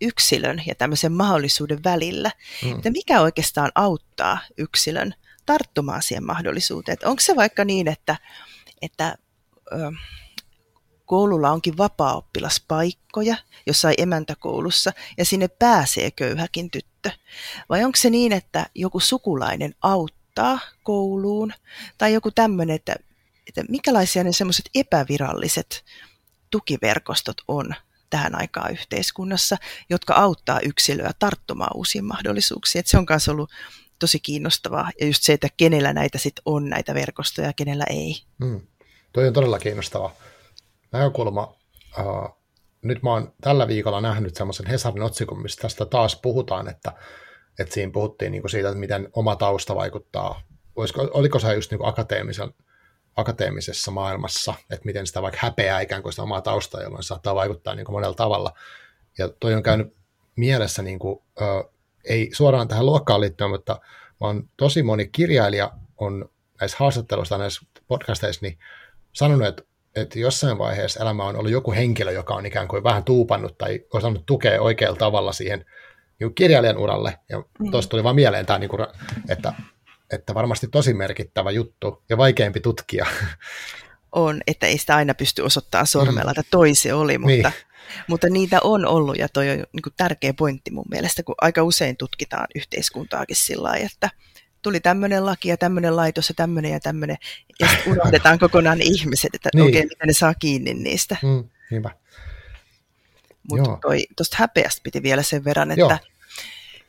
[0.01, 2.30] yksilön ja tämmöisen mahdollisuuden välillä,
[2.64, 2.76] mm.
[2.76, 5.14] että mikä oikeastaan auttaa yksilön
[5.47, 6.93] tarttumaan siihen mahdollisuuteen.
[6.93, 8.16] Että onko se vaikka niin, että,
[8.83, 9.14] että
[9.72, 9.93] ö,
[11.12, 13.36] koululla onkin vapaa-oppilaspaikkoja
[13.66, 17.10] jossain emäntäkoulussa ja sinne pääsee köyhäkin tyttö?
[17.68, 21.52] Vai onko se niin, että joku sukulainen auttaa kouluun
[21.98, 22.96] tai joku tämmöinen, että,
[23.46, 25.84] että mikälaisia ne semmoiset epäviralliset
[26.50, 27.74] tukiverkostot on
[28.10, 29.56] tähän aikaan yhteiskunnassa,
[29.90, 32.80] jotka auttaa yksilöä tarttumaan uusiin mahdollisuuksiin.
[32.80, 33.50] Et se on myös ollut
[33.98, 34.90] tosi kiinnostavaa.
[35.00, 38.22] Ja just se, että kenellä näitä sitten on, näitä verkostoja ja kenellä ei.
[38.44, 38.60] Hmm.
[39.12, 40.14] Toi on todella kiinnostava
[40.93, 41.57] näkökulma.
[41.99, 42.43] uh,
[42.82, 46.93] nyt mä oon tällä viikolla nähnyt semmoisen Hesarin otsikon, missä tästä taas puhutaan, että,
[47.59, 50.43] että siinä puhuttiin niin kuin siitä, että miten oma tausta vaikuttaa.
[50.76, 52.55] Olisiko, oliko se just niin kuin akateemisen,
[53.16, 57.74] akateemisessa maailmassa, että miten sitä vaikka häpeää ikään kuin sitä omaa taustaa, jolloin saattaa vaikuttaa
[57.74, 58.53] niin kuin monella tavalla.
[59.18, 59.97] Ja toi on käynyt
[60.36, 61.45] mielessä, niin kuin, ö,
[62.05, 63.80] ei suoraan tähän luokkaan liittyen, mutta
[64.20, 66.28] vaan tosi moni kirjailija on
[66.61, 68.59] näissä haastatteluissa, näissä podcasteissa, niin
[69.12, 69.62] sanonut, että,
[69.97, 73.80] että jossain vaiheessa elämä on ollut joku henkilö, joka on ikään kuin vähän tuupannut tai
[73.93, 75.64] osannut tukea oikealla tavalla siihen
[76.20, 77.18] niin kirjailijan uralle.
[77.28, 77.70] Ja mm.
[77.70, 78.86] tuosta tuli vaan mieleen tämä, niin kuin,
[79.28, 79.53] että,
[80.12, 83.07] että varmasti tosi merkittävä juttu ja vaikeampi tutkia.
[84.12, 88.07] On, että ei sitä aina pysty osoittamaan sormella, että toi se oli, mutta, niin.
[88.09, 91.97] mutta niitä on ollut ja toi on niin tärkeä pointti mun mielestä, kun aika usein
[91.97, 94.11] tutkitaan yhteiskuntaakin sillä lailla, että
[94.62, 97.16] tuli tämmöinen laki ja tämmöinen laitos ja tämmöinen ja tämmöinen,
[97.60, 99.64] ja sitten unohdetaan kokonaan ne ihmiset, että niin.
[99.64, 101.16] oikein miten ne saa kiinni niistä.
[101.22, 101.90] Mm, niinpä.
[103.50, 105.98] Mutta tuosta häpeästä piti vielä sen verran, että,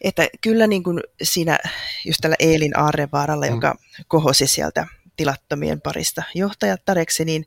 [0.02, 1.60] että kyllä niin kuin siinä
[2.06, 3.52] just tällä Eelin Aarrevaaralla, mm.
[3.52, 3.76] joka
[4.08, 7.46] kohosi sieltä tilattomien parista johtajattareksi, niin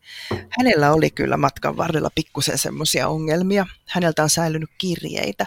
[0.58, 3.66] hänellä oli kyllä matkan varrella pikkusen semmoisia ongelmia.
[3.86, 5.46] Häneltä on säilynyt kirjeitä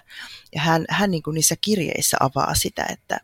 [0.55, 3.19] ja hän, hän niin kuin niissä kirjeissä avaa sitä, että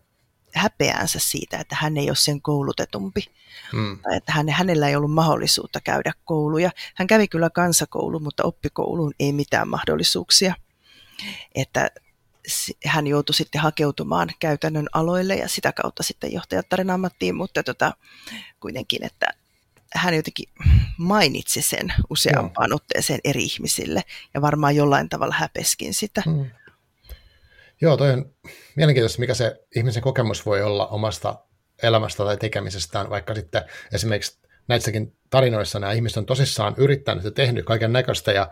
[0.60, 3.26] häpeäänsä siitä, että hän ei ole sen koulutetumpi.
[4.02, 6.72] Tai että hän, hänellä ei ollut mahdollisuutta käydä kouluja.
[6.96, 10.56] Hän kävi kyllä kansakoulu, mutta oppikouluun ei mitään mahdollisuuksia.
[11.56, 11.92] Että
[12.86, 17.94] hän joutui sitten hakeutumaan käytännön aloille ja sitä kautta sitten johtajattaren ammattiin, mutta tota,
[18.60, 19.28] kuitenkin, että
[19.96, 20.50] hän jotenkin
[20.98, 22.76] mainitsi sen useampaan no.
[22.76, 24.02] otteeseen eri ihmisille
[24.34, 26.24] ja varmaan jollain tavalla häpeskin sitä.
[26.26, 26.46] Hmm.
[27.82, 28.32] Joo, toi on
[28.76, 31.40] mielenkiintoista, mikä se ihmisen kokemus voi olla omasta
[31.84, 33.62] elämästä tai tekemisestään, vaikka sitten
[33.94, 38.50] esimerkiksi näissäkin tarinoissa nämä ihmiset on tosissaan yrittänyt ja tehnyt kaiken näköistä ja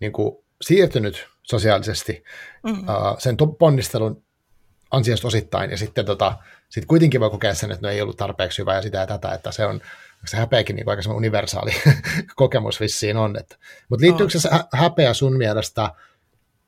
[0.00, 2.24] niin kuin, siirtynyt sosiaalisesti
[2.62, 2.88] mm-hmm.
[2.88, 4.24] uh, sen ponnistelun
[4.90, 6.36] ansiosta osittain, ja sitten tota,
[6.68, 9.34] sit kuitenkin voi kokea sen, että no ei ollut tarpeeksi hyvä ja sitä ja tätä,
[9.34, 9.80] että se on
[10.26, 11.72] se häpeäkin niin aika universaali
[12.36, 13.36] kokemus vissiin on.
[13.38, 13.56] Että,
[13.88, 14.42] mutta liittyykö oh.
[14.42, 15.90] se häpeä sun mielestä,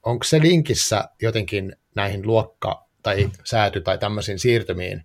[0.03, 5.05] onko se linkissä jotenkin näihin luokka- tai sääty- tai tämmöisiin siirtymiin,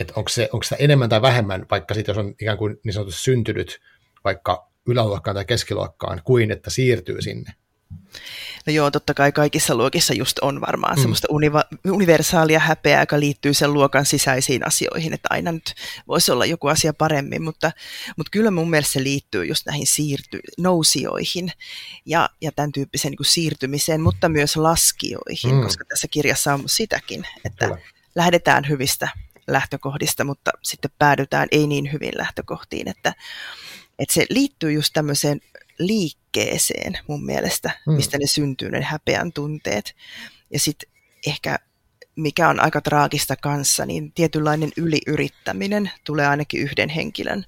[0.00, 2.92] että onko, se, onko sitä enemmän tai vähemmän, vaikka sitten jos on ikään kuin niin
[2.92, 3.80] sanotusti syntynyt
[4.24, 7.52] vaikka yläluokkaan tai keskiluokkaan, kuin että siirtyy sinne?
[8.66, 11.00] No joo, totta kai kaikissa luokissa just on varmaan mm.
[11.00, 15.74] semmoista univa- universaalia häpeää, joka liittyy sen luokan sisäisiin asioihin, että aina nyt
[16.08, 17.72] voisi olla joku asia paremmin, mutta,
[18.16, 21.52] mutta kyllä mun mielestä se liittyy just näihin siirty- nousioihin
[22.06, 25.62] ja, ja tämän tyyppiseen niin kuin siirtymiseen, mutta myös laskijoihin, mm.
[25.62, 27.78] koska tässä kirjassa on sitäkin, että kyllä.
[28.14, 29.08] lähdetään hyvistä
[29.46, 33.14] lähtökohdista, mutta sitten päädytään ei niin hyvin lähtökohtiin, että,
[33.98, 35.40] että se liittyy just tämmöiseen
[35.78, 37.92] liikkeeseen mun mielestä, mm.
[37.92, 39.94] mistä ne syntyy, ne häpeän tunteet.
[40.50, 40.90] Ja sitten
[41.26, 41.58] ehkä
[42.16, 47.44] mikä on aika traagista kanssa, niin tietynlainen yliyrittäminen tulee ainakin yhden henkilön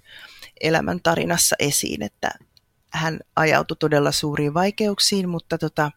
[0.61, 2.31] elämän tarinassa esiin, että
[2.91, 5.91] hän ajautui todella suuriin vaikeuksiin, mutta tota,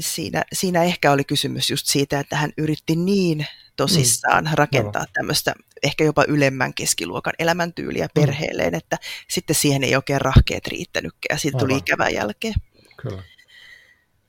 [0.00, 3.46] siinä, siinä ehkä oli kysymys just siitä, että hän yritti niin
[3.78, 4.50] tosissaan mm.
[4.54, 5.08] rakentaa no.
[5.12, 8.20] tämmöistä ehkä jopa ylemmän keskiluokan elämäntyyliä mm.
[8.20, 8.96] perheelleen, että
[9.28, 12.54] sitten siihen ei oikein rahkeet riittänytkään ja siitä tuli ikävän jälkeen.
[12.96, 13.22] Kyllä.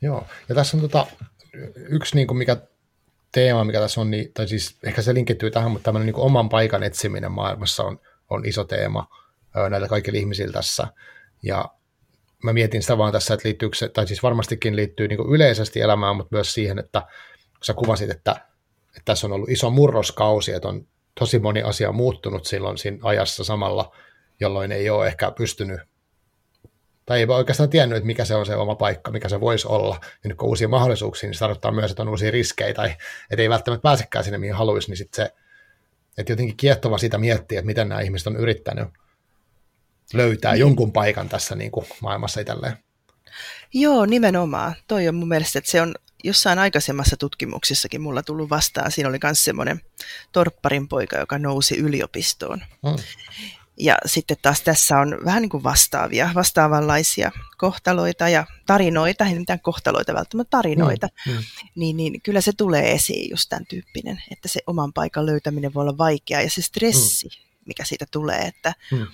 [0.02, 1.08] Joo, ja tässä on tota,
[1.76, 2.58] yksi niin kuin mikä
[3.32, 6.26] teema, mikä tässä on, niin, tai siis ehkä se linkittyy tähän, mutta tämmöinen niin kuin
[6.26, 9.08] oman paikan etsiminen maailmassa on, on iso teema
[9.70, 10.88] näillä kaikilla ihmisillä tässä.
[11.44, 11.66] Ja
[12.44, 15.82] mä mietin sitä vaan tässä, että liittyykö se, tai siis varmastikin liittyy niin kuin yleisesti
[15.82, 17.08] elämään, mutta myös siihen, että
[17.64, 18.49] sä kuvasit, että
[19.06, 20.88] tässä on ollut iso murroskausi, että on
[21.20, 23.96] tosi moni asia muuttunut silloin siinä ajassa samalla,
[24.40, 25.80] jolloin ei ole ehkä pystynyt
[27.10, 30.00] tai ei oikeastaan tiennyt, että mikä se on se oma paikka, mikä se voisi olla.
[30.02, 32.90] Ja nyt kun uusia mahdollisuuksia, niin se tarkoittaa myös, että on uusia riskejä tai
[33.32, 35.34] että ei välttämättä pääsekään sinne, mihin haluaisi, niin sitten se,
[36.18, 38.88] että jotenkin kiehtova sitä miettiä, että miten nämä ihmiset on yrittänyt
[40.14, 40.60] löytää niin.
[40.60, 42.78] jonkun paikan tässä niin kuin maailmassa itselleen.
[43.74, 44.76] Joo, nimenomaan.
[44.88, 48.92] Toi on mun mielestä, että se on jossain aikaisemmassa tutkimuksissakin mulla tullut vastaan.
[48.92, 49.82] Siinä oli myös semmoinen
[50.32, 52.62] torpparin poika, joka nousi yliopistoon.
[52.88, 53.04] Hmm.
[53.78, 59.60] Ja sitten taas tässä on vähän niin kuin vastaavia, vastaavanlaisia kohtaloita ja tarinoita, ei mitään
[59.60, 61.44] kohtaloita välttämättä, tarinoita, mm, mm.
[61.76, 65.82] Niin, niin kyllä se tulee esiin just tämän tyyppinen, että se oman paikan löytäminen voi
[65.82, 67.64] olla vaikeaa ja se stressi, mm.
[67.66, 69.08] mikä siitä tulee, että mm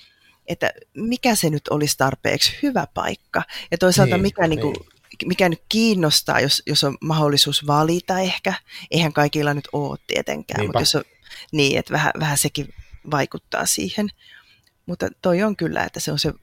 [0.47, 3.43] että mikä se nyt olisi tarpeeksi hyvä paikka.
[3.72, 4.49] Ja toisaalta niin, mikä, niin.
[4.49, 4.88] Niin kuin,
[5.26, 8.53] mikä nyt kiinnostaa, jos, jos on mahdollisuus valita ehkä.
[8.91, 10.80] Eihän kaikilla nyt ole tietenkään, Niinpä.
[10.80, 11.03] mutta jos on
[11.51, 12.74] niin, että vähän, vähän sekin
[13.11, 14.09] vaikuttaa siihen.
[14.86, 16.34] Mutta toi on kyllä, että se on se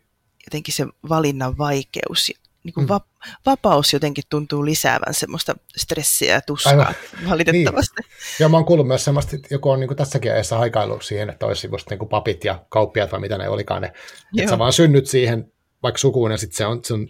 [0.46, 2.32] jotenkin se valinnan vaikeus
[2.64, 2.88] niin kuin mm.
[2.88, 3.06] va-
[3.46, 6.94] vapaus jotenkin tuntuu lisäävän semmoista stressiä ja tuskaa Aivan.
[7.30, 8.00] valitettavasti.
[8.00, 8.10] Niin.
[8.38, 11.30] Ja mä oon kuullut myös semmoista, että joku on niin kuin tässäkin ajassa haikailu siihen,
[11.30, 13.92] että olisi just niin kuin papit ja kauppiat vai mitä ne olikaan ne.
[14.38, 15.52] Että sä vaan synnyt siihen
[15.82, 17.08] vaikka sukuun ja sitten se on, se on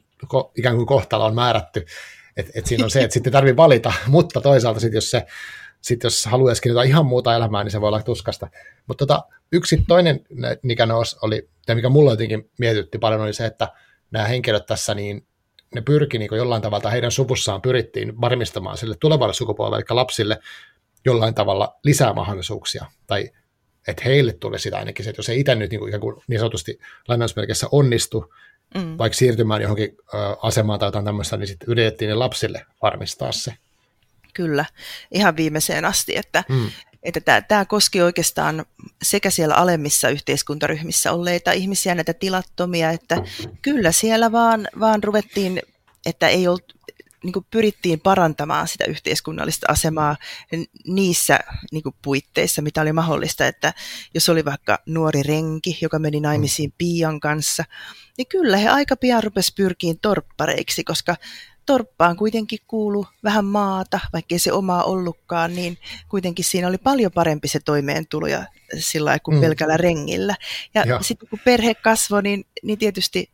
[0.58, 1.86] ikään kuin kohtalo on määrätty.
[2.36, 5.26] Että et siinä on se, että sitten tarvii valita, mutta toisaalta sitten jos se
[5.82, 8.48] sitten jos haluaisikin jotain ihan muuta elämää, niin se voi olla tuskasta.
[8.86, 10.20] Mutta tota, yksi toinen,
[10.62, 10.86] mikä
[11.22, 13.68] oli, tai mikä mulla jotenkin mietitytti paljon, oli se, että
[14.10, 15.26] nämä henkilöt tässä, niin
[15.74, 20.38] ne pyrki niin jollain tavalla, heidän suvussaan pyrittiin varmistamaan sille tulevalle sukupolvelle, eli lapsille,
[21.04, 23.30] jollain tavalla lisää mahdollisuuksia, tai
[23.88, 26.16] että heille tuli sitä ainakin se, että jos ei itse nyt niin, kuin, ikään kuin
[26.28, 28.34] niin sanotusti lainausmerkissä onnistu,
[28.74, 28.98] mm.
[28.98, 33.54] vaikka siirtymään johonkin ö, asemaan tai jotain tämmöistä, niin sitten yritettiin ne lapsille varmistaa se.
[34.34, 34.64] Kyllä,
[35.10, 36.70] ihan viimeiseen asti, että, mm.
[37.02, 38.64] että tämä, koski oikeastaan
[39.02, 43.22] sekä siellä alemmissa yhteiskuntaryhmissä olleita ihmisiä, näitä tilattomia, että
[43.62, 45.62] kyllä siellä vaan, vaan ruvettiin,
[46.06, 46.74] että ei ollut,
[47.22, 50.16] niin kuin pyrittiin parantamaan sitä yhteiskunnallista asemaa
[50.86, 51.38] niissä
[51.72, 53.74] niin kuin puitteissa, mitä oli mahdollista, että
[54.14, 56.74] jos oli vaikka nuori renki, joka meni naimisiin mm.
[56.78, 57.64] Pian kanssa,
[58.18, 61.16] niin kyllä he aika pian rupesi pyrkiin torppareiksi, koska
[61.66, 67.48] torppaan kuitenkin kuulu vähän maata, vaikkei se omaa ollutkaan, niin kuitenkin siinä oli paljon parempi
[67.48, 68.44] se toimeentulo ja
[68.78, 69.40] sillä kuin mm.
[69.40, 70.36] pelkällä rengillä.
[70.74, 71.00] Ja, ja.
[71.02, 73.30] sitten kun perhe kasvoi, niin, niin tietysti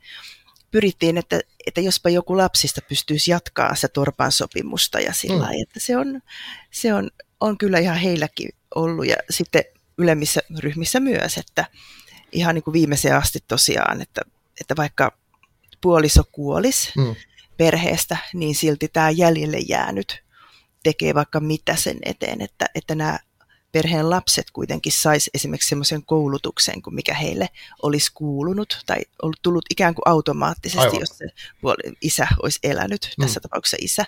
[0.70, 5.62] pyrittiin, että, että jospa joku lapsista pystyisi jatkaa sitä torpan sopimusta ja sillä mm.
[5.62, 6.20] että se on,
[6.70, 7.10] se on,
[7.40, 9.64] on kyllä ihan heilläkin ollut ja sitten
[9.98, 11.64] ylemmissä ryhmissä myös, että
[12.32, 14.20] ihan niin kuin viimeiseen asti tosiaan, että,
[14.60, 15.18] että vaikka
[15.80, 17.14] puoliso kuolis, mm
[17.58, 20.22] perheestä, niin silti tämä jäljelle jäänyt
[20.82, 23.18] tekee vaikka mitä sen eteen, että, että nämä
[23.78, 27.48] perheen lapset kuitenkin sais esimerkiksi semmoisen koulutuksen, kuin mikä heille
[27.82, 31.00] olisi kuulunut tai ollut tullut ikään kuin automaattisesti, Aivan.
[31.00, 31.26] jos se
[31.60, 33.22] puoli, isä olisi elänyt, mm.
[33.22, 34.04] tässä tapauksessa isä.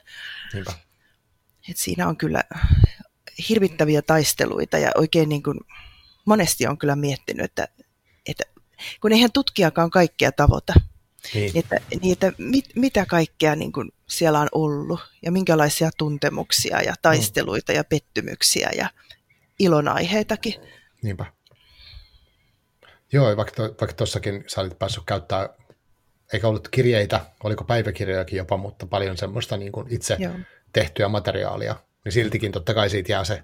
[1.71, 2.45] Et siinä on kyllä
[3.49, 5.61] hirvittäviä taisteluita ja oikein niin kuin
[6.25, 7.69] monesti on kyllä miettinyt, että,
[8.27, 8.45] että
[9.01, 10.75] kun eihän tutkijakaan kaikkea tavoita,
[11.35, 11.53] niin.
[11.55, 16.95] Että, niin, että mit, mitä kaikkea niin kuin siellä on ollut ja minkälaisia tuntemuksia ja
[17.03, 17.77] taisteluita mm.
[17.77, 18.91] ja pettymyksiä ja
[19.61, 20.55] ilonaiheitakin.
[21.03, 21.27] Niinpä.
[23.13, 25.49] Joo, vaikka, vaikka tuossakin sä olit päässyt käyttää,
[26.33, 30.35] eikä ollut kirjeitä, oliko päiväkirjojakin jopa, mutta paljon semmoista niin kuin itse Joo.
[30.73, 33.43] tehtyä materiaalia, niin siltikin totta kai siitä jää se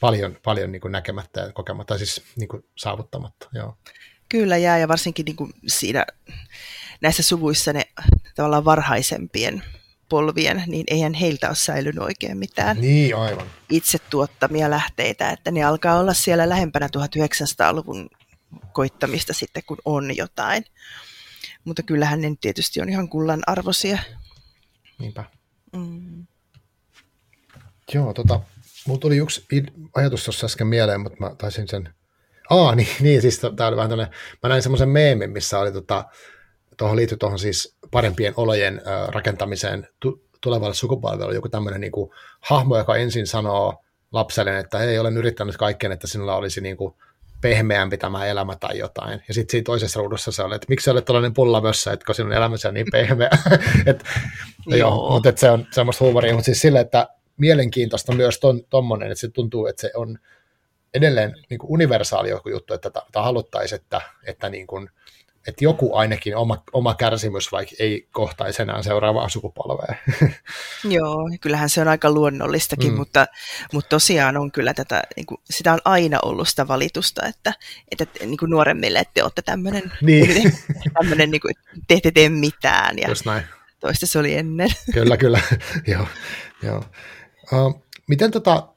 [0.00, 3.48] paljon, paljon niin kuin näkemättä ja kokematta, siis niin kuin saavuttamatta.
[3.52, 3.78] Joo.
[4.28, 6.06] Kyllä jää, ja varsinkin niin kuin siinä
[7.00, 7.82] näissä suvuissa ne
[8.34, 9.62] tavallaan varhaisempien
[10.08, 13.46] polvien, niin eihän heiltä ole säilynyt oikein mitään niin, aivan.
[13.70, 18.10] itse tuottamia lähteitä, että ne alkaa olla siellä lähempänä 1900-luvun
[18.72, 20.64] koittamista sitten, kun on jotain.
[21.64, 23.98] Mutta kyllähän ne tietysti on ihan kullan arvoisia.
[24.98, 25.24] Niinpä.
[25.76, 26.26] Mm.
[27.94, 28.40] Joo, tota,
[28.86, 29.44] mulla tuli yksi
[29.94, 31.94] ajatus tuossa äsken mieleen, mutta mä taisin sen...
[32.50, 36.04] Aa, niin, niin siis tämä oli vähän tämmöinen, mä näin semmoisen meemin, missä oli tota,
[36.78, 39.88] tuohon liittyy tuohon siis parempien olojen rakentamiseen
[40.40, 42.10] tulevalle sukupolvelle joku tämmöinen niin kuin,
[42.40, 46.94] hahmo, joka ensin sanoo lapselle, että ei olen yrittänyt kaikkeen, että sinulla olisi niin kuin,
[47.40, 49.22] pehmeämpi tämä elämä tai jotain.
[49.28, 52.32] Ja sitten siinä toisessa ruudussa se oli, että miksi olet tällainen pullamössä, että kun sinun
[52.32, 53.30] elämäsi on niin pehmeä.
[53.86, 54.04] et,
[54.66, 54.78] joo.
[54.78, 59.20] joo, mutta et se on semmoista huumoria, mutta siis sille, että mielenkiintoista myös tuommoinen, että
[59.20, 60.18] se tuntuu, että se on
[60.94, 64.90] edelleen niin kuin universaali joku juttu, että, että haluttaisiin, että, että niin kuin,
[65.48, 69.94] että joku ainakin oma, oma kärsimys vaikka ei kohtaisi enää seuraavaa sukupolvea.
[70.84, 72.96] Joo, kyllähän se on aika luonnollistakin, mm.
[72.96, 73.26] mutta,
[73.72, 77.52] mutta tosiaan on kyllä tätä, niin kuin, sitä on aina ollut sitä valitusta, että,
[77.90, 80.52] että niin kuin nuoremmille, että te olette tämmöinen, niin.
[80.98, 81.54] tämmöinen niin kuin,
[81.88, 82.98] te ette tee mitään.
[82.98, 83.44] Ja Just näin.
[83.80, 84.70] Toista se oli ennen.
[84.92, 85.40] kyllä, kyllä.
[85.86, 86.06] joo,
[86.62, 86.84] joo.
[87.52, 88.68] Uh, miten tota,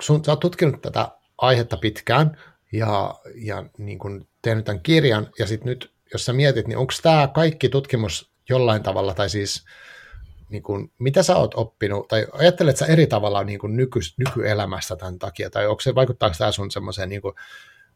[0.00, 2.36] sun, sä oot tutkinut tätä aihetta pitkään,
[2.72, 6.92] ja, ja niin kuin tehnyt tämän kirjan, ja sitten nyt, jos sä mietit, niin onko
[7.02, 9.64] tämä kaikki tutkimus jollain tavalla, tai siis
[10.48, 14.96] niin kuin, mitä sä oot oppinut, tai ajattelet sä eri tavalla niin kuin nyky, nykyelämästä
[14.96, 17.34] tämän takia, tai onko se, vaikuttaako tämä sun semmoiseen niin kuin,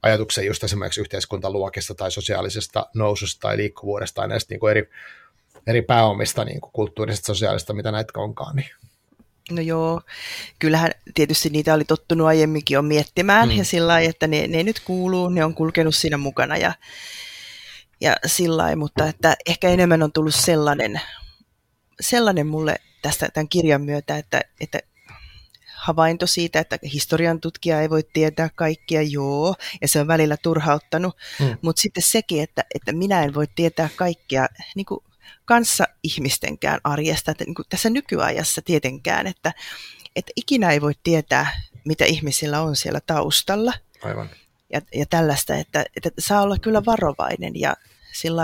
[0.03, 4.91] ajatukseen just esimerkiksi yhteiskuntaluokista tai sosiaalisesta noususta tai liikkuvuudesta tai näistä niin kuin eri,
[5.67, 8.71] eri pääomista, niin kuin kulttuurisesta, sosiaalista, mitä näitä onkaan, niin
[9.51, 10.01] No joo,
[10.59, 13.57] kyllähän tietysti niitä oli tottunut aiemminkin jo miettimään mm.
[13.57, 16.73] ja sillä lailla, että ne, ne nyt kuuluu, ne on kulkenut siinä mukana ja,
[18.01, 21.01] ja sillä lailla, mutta että ehkä enemmän on tullut sellainen,
[22.01, 24.79] sellainen mulle tästä tämän kirjan myötä, että, että
[25.75, 31.17] havainto siitä, että historian tutkija ei voi tietää kaikkia, joo, ja se on välillä turhauttanut,
[31.41, 31.57] mm.
[31.63, 35.05] mutta sitten sekin, että, että minä en voi tietää kaikkia niin kuin
[35.45, 39.53] kanssa ihmistenkään arjesta, että niin kuin tässä nykyajassa tietenkään, että,
[40.17, 43.73] että ikinä ei voi tietää, mitä ihmisillä on siellä taustalla.
[44.03, 44.31] Aivan.
[44.73, 47.77] Ja, ja tällaista, että, että saa olla kyllä varovainen ja
[48.13, 48.43] sillä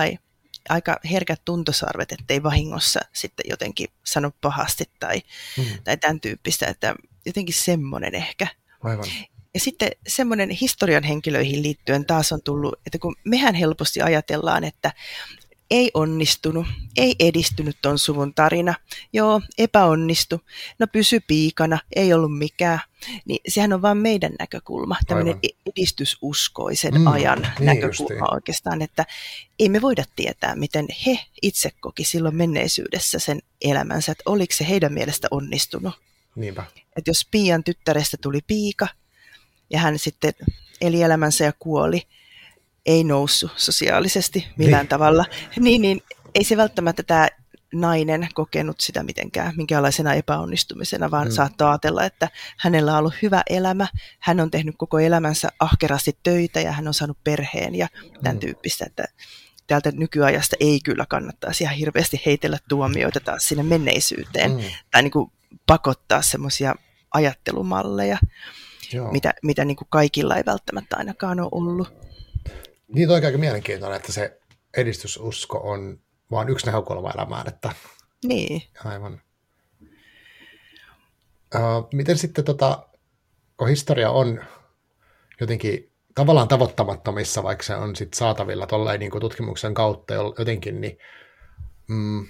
[0.68, 5.22] aika herkät tuntosarvet, ettei vahingossa sitten jotenkin sano pahasti tai,
[5.58, 5.64] mm.
[5.84, 6.94] tai tämän tyyppistä, että
[7.26, 8.46] jotenkin semmoinen ehkä.
[8.82, 9.04] Aivan.
[9.54, 14.92] Ja sitten semmoinen historian henkilöihin liittyen taas on tullut, että kun mehän helposti ajatellaan, että
[15.72, 16.66] ei onnistunut,
[16.96, 18.74] ei edistynyt ton suvun tarina,
[19.12, 20.40] joo, epäonnistu,
[20.78, 22.80] no pysy piikana, ei ollut mikään.
[23.24, 28.34] Niin sehän on vain meidän näkökulma, tämmöinen edistysuskoisen mm, ajan niin näkökulma justiin.
[28.34, 29.06] oikeastaan, että
[29.58, 34.68] ei me voida tietää, miten he itse koki silloin menneisyydessä sen elämänsä, että oliko se
[34.68, 35.94] heidän mielestä onnistunut.
[36.36, 36.64] Niinpä.
[36.96, 38.88] Että jos Pian tyttärestä tuli piika
[39.70, 40.32] ja hän sitten
[40.80, 42.02] eli elämänsä ja kuoli,
[42.86, 44.88] ei noussut sosiaalisesti millään niin.
[44.88, 45.24] tavalla,
[45.60, 46.02] niin, niin
[46.34, 47.28] ei se välttämättä tämä
[47.72, 51.32] nainen kokenut sitä mitenkään minkäänlaisena epäonnistumisena, vaan mm.
[51.32, 52.28] saattoi ajatella, että
[52.58, 53.86] hänellä on ollut hyvä elämä,
[54.18, 57.88] hän on tehnyt koko elämänsä ahkerasti töitä ja hän on saanut perheen ja
[58.22, 58.40] tämän mm.
[58.40, 59.04] tyyppistä, että
[59.66, 64.60] täältä nykyajasta ei kyllä kannattaisi ihan hirveästi heitellä tuomioita taas sinne menneisyyteen mm.
[64.90, 65.32] tai niin kuin
[65.66, 66.74] pakottaa semmoisia
[67.14, 68.18] ajattelumalleja,
[68.92, 69.12] Joo.
[69.12, 72.11] mitä, mitä niin kuin kaikilla ei välttämättä ainakaan ole ollut.
[72.94, 74.40] Niin on aika mielenkiintoinen, että se
[74.76, 77.48] edistysusko on vain yksi näkökulma elämään.
[77.48, 77.72] Että...
[78.24, 78.62] Niin.
[78.84, 79.20] Aivan.
[81.54, 82.88] Uh, miten sitten, tota,
[83.56, 84.44] kun historia on
[85.40, 90.98] jotenkin tavallaan tavoittamattomissa, vaikka se on sit saatavilla tolleen niin tutkimuksen kautta jotenkin, niin
[91.88, 92.26] mm,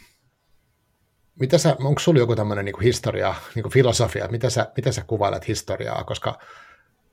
[1.41, 5.49] mitä sä, onko sulla joku tämmöinen niin historia, niin filosofia, mitä sä, mitä sä kuvailet
[5.49, 6.39] historiaa, koska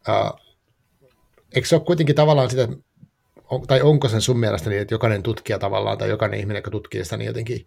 [0.10, 0.40] uh,
[1.56, 2.68] eikö se ole kuitenkin tavallaan sitä,
[3.50, 6.72] on, tai onko sen sun mielestä niin, että jokainen tutkija tavallaan, tai jokainen ihminen, joka
[6.72, 7.66] tutkii sitä, niin jotenkin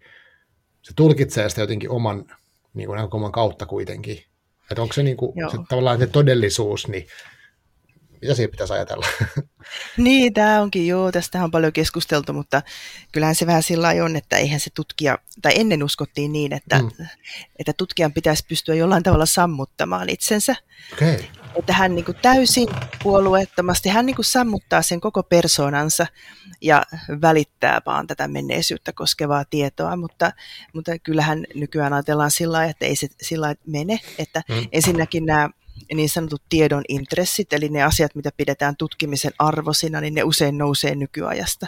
[0.81, 2.25] se tulkitsee sitä jotenkin oman
[2.73, 4.23] niin kuin oman kautta kuitenkin.
[4.71, 7.07] Että onko se, niin kuin, se tavallaan se todellisuus, niin
[8.21, 9.07] mitä siitä pitäisi ajatella?
[9.97, 12.61] Niin, tämä onkin, joo, tästä on paljon keskusteltu, mutta
[13.11, 16.89] kyllähän se vähän sillä on, että eihän se tutkija, tai ennen uskottiin niin, että, mm.
[17.59, 20.55] että tutkijan pitäisi pystyä jollain tavalla sammuttamaan itsensä.
[20.93, 22.67] Okay että hän niin kuin täysin
[23.03, 26.07] puolueettomasti, hän niin kuin sammuttaa sen koko persoonansa
[26.61, 26.83] ja
[27.21, 30.31] välittää vaan tätä menneisyyttä koskevaa tietoa, mutta,
[30.73, 34.67] mutta kyllähän nykyään ajatellaan sillä lailla, että ei se sillä lailla mene, että mm.
[34.71, 35.49] ensinnäkin nämä
[35.93, 40.95] niin sanotut tiedon intressit, eli ne asiat, mitä pidetään tutkimisen arvosina, niin ne usein nousee
[40.95, 41.67] nykyajasta.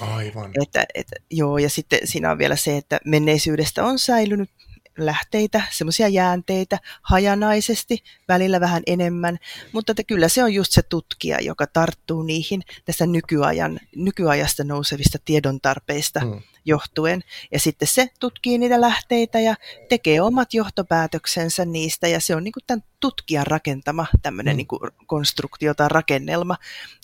[0.00, 0.50] Aivan.
[0.62, 4.50] Että, että, joo, ja sitten siinä on vielä se, että menneisyydestä on säilynyt
[4.96, 9.38] lähteitä, semmoisia jäänteitä hajanaisesti, välillä vähän enemmän,
[9.72, 15.18] mutta että kyllä se on just se tutkija, joka tarttuu niihin tässä nykyajan, nykyajasta nousevista
[15.24, 16.42] tiedontarpeista hmm.
[16.66, 17.22] Johtuen.
[17.52, 19.54] Ja sitten se tutkii niitä lähteitä ja
[19.88, 24.56] tekee omat johtopäätöksensä niistä ja se on niin kuin tämän tutkijan rakentama tämmöinen hmm.
[24.56, 26.56] niin kuin konstruktio tai rakennelma,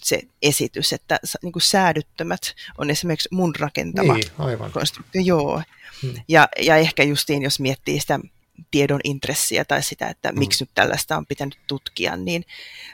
[0.03, 4.73] se esitys, että niin kuin säädyttömät on esimerkiksi mun rakentama niin, aivan.
[4.73, 5.23] konstruktio.
[5.25, 5.63] Joo.
[6.03, 6.15] Hmm.
[6.29, 8.21] Ja, ja ehkä justiin, jos miettii sitä
[8.71, 10.39] tiedon intressiä tai sitä, että hmm.
[10.39, 12.45] miksi nyt tällaista on pitänyt tutkia, niin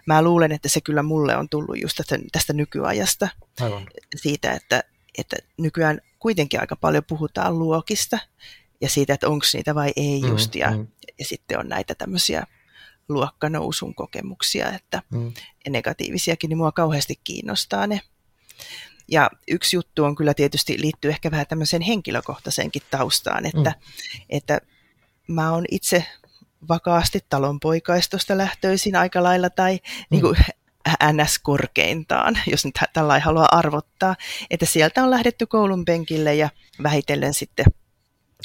[0.06, 3.28] mä luulen, että se kyllä mulle on tullut just tästä, tästä nykyajasta.
[3.60, 3.86] Aivan.
[4.16, 4.84] Siitä, että,
[5.18, 8.18] että nykyään kuitenkin aika paljon puhutaan luokista
[8.80, 10.54] ja siitä, että onko niitä vai ei hmm, just.
[10.54, 10.86] Ja, mm.
[11.18, 12.46] ja sitten on näitä tämmöisiä
[13.08, 15.32] luokkanousun kokemuksia, että mm.
[15.64, 18.00] ja negatiivisiakin, niin mua kauheasti kiinnostaa ne.
[19.08, 24.22] Ja yksi juttu on kyllä tietysti liittyy ehkä vähän tämmöiseen henkilökohtaiseenkin taustaan, että, mm.
[24.30, 24.60] että
[25.28, 26.04] mä oon itse
[26.68, 30.04] vakaasti talonpoikaistosta lähtöisin aika lailla tai mm.
[30.10, 30.36] niin kuin
[31.12, 34.16] NS korkeintaan, jos nyt tällä haluaa arvottaa,
[34.50, 36.50] että sieltä on lähdetty koulun penkille ja
[36.82, 37.66] vähitellen sitten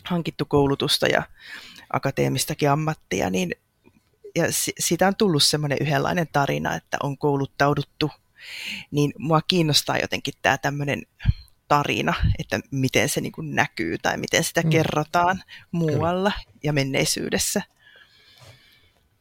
[0.05, 1.23] hankittu koulutusta ja
[1.93, 3.51] akateemistakin ammattia, niin
[4.35, 4.45] ja
[4.79, 8.11] siitä on tullut semmoinen yhdenlainen tarina, että on kouluttauduttu
[8.91, 11.01] niin mua kiinnostaa jotenkin tämä tämmöinen
[11.67, 14.69] tarina, että miten se niin näkyy tai miten sitä mm.
[14.69, 16.57] kerrotaan muualla Kyllä.
[16.63, 17.61] ja menneisyydessä.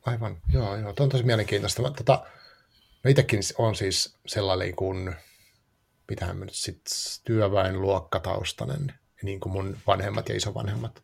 [0.07, 0.93] Aivan, joo, joo.
[0.93, 1.83] Tuo on tosi mielenkiintoista.
[1.83, 2.27] Mä, tota,
[3.05, 5.15] mä itsekin on siis sellainen kuin,
[6.11, 6.93] mitähän mä nyt sitten,
[7.25, 11.03] työväenluokkataustainen, niin kuin mun vanhemmat ja isovanhemmat.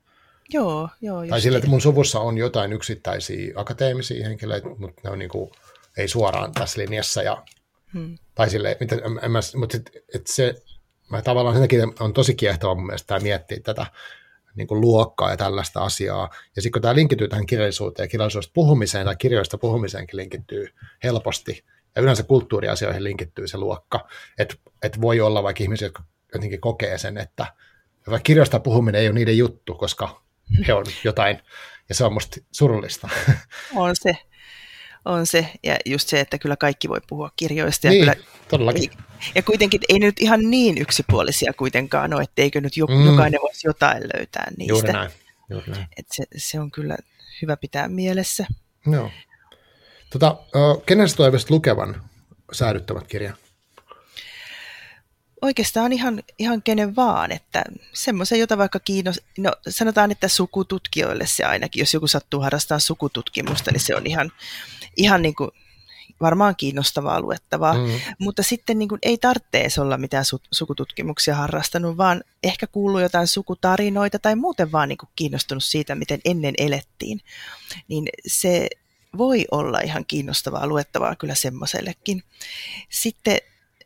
[0.48, 1.26] Joo, joo.
[1.26, 5.50] Tai sillä, että mun suvussa on jotain yksittäisiä akateemisia henkilöitä, mutta ne on niin kuin,
[5.96, 7.44] ei suoraan tässä linjassa ja
[7.92, 8.18] Hmm.
[8.34, 10.62] Tai silleen, mitä, en mä, mutta sit, et se,
[11.10, 13.86] mä tavallaan sen takia on tosi kiehtova mun mielestä tämä miettiä tätä
[14.54, 16.30] niin kuin luokkaa ja tällaista asiaa.
[16.56, 20.68] Ja sitten kun tämä linkittyy tähän kirjallisuuteen ja kirjallisuudesta puhumiseen tai kirjoista puhumiseenkin linkittyy
[21.02, 21.64] helposti,
[21.98, 26.02] ja yleensä kulttuuriasioihin linkittyy se luokka, että et voi olla vaikka ihmisiä, jotka
[26.34, 27.46] jotenkin kokee sen, että
[28.10, 30.22] vaikka kirjoista puhuminen ei ole niiden juttu, koska
[30.66, 31.42] he on jotain,
[31.88, 33.08] ja se on musta surullista.
[33.76, 34.16] On se,
[35.04, 37.86] on se, ja just se, että kyllä kaikki voi puhua kirjoista.
[37.86, 38.16] Ja niin, kyllä,
[38.48, 38.90] todellakin.
[39.34, 43.06] Ja kuitenkin ei nyt ihan niin yksipuolisia kuitenkaan ole, etteikö nyt mm.
[43.06, 44.72] jokainen voisi jotain löytää niistä.
[44.72, 45.10] Juuri näin.
[45.50, 45.86] Juuri näin.
[45.96, 46.96] Et se, se on kyllä
[47.42, 48.46] hyvä pitää mielessä.
[48.86, 49.10] Joo.
[50.10, 50.36] Tota,
[50.86, 52.02] kenen sä toivoisit lukevan
[52.52, 53.36] säädyttävät kirjan?
[55.42, 61.44] Oikeastaan ihan, ihan kenen vaan, että semmoisen, jota vaikka kiinnostaa, no sanotaan, että sukututkijoille se
[61.44, 64.32] ainakin, jos joku sattuu harrastamaan sukututkimusta, niin se on ihan,
[64.96, 65.50] ihan niin kuin
[66.20, 68.00] varmaan kiinnostavaa luettavaa, mm.
[68.18, 73.26] mutta sitten niin kuin ei tarvitse olla mitään su- sukututkimuksia harrastanut, vaan ehkä kuuluu jotain
[73.26, 77.20] sukutarinoita tai muuten vaan niin kuin kiinnostunut siitä, miten ennen elettiin,
[77.88, 78.68] niin se
[79.18, 82.22] voi olla ihan kiinnostavaa luettavaa kyllä semmoisellekin.
[82.88, 83.38] Sitten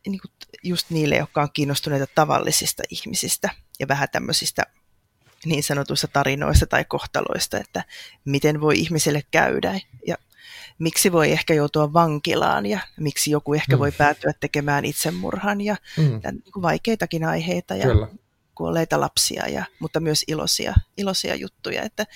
[0.06, 4.62] niin kuin just niille, jotka on kiinnostuneita tavallisista ihmisistä ja vähän tämmöisistä
[5.44, 7.84] niin sanotuista tarinoista tai kohtaloista, että
[8.24, 10.16] miten voi ihmiselle käydä ja
[10.78, 13.78] miksi voi ehkä joutua vankilaan ja miksi joku ehkä mm.
[13.78, 16.20] voi päätyä tekemään itsemurhan ja mm.
[16.20, 18.08] tämän, niin kuin vaikeitakin aiheita ja Kyllä.
[18.54, 21.82] kuolleita lapsia, ja, mutta myös iloisia, iloisia juttuja.
[21.82, 22.06] Että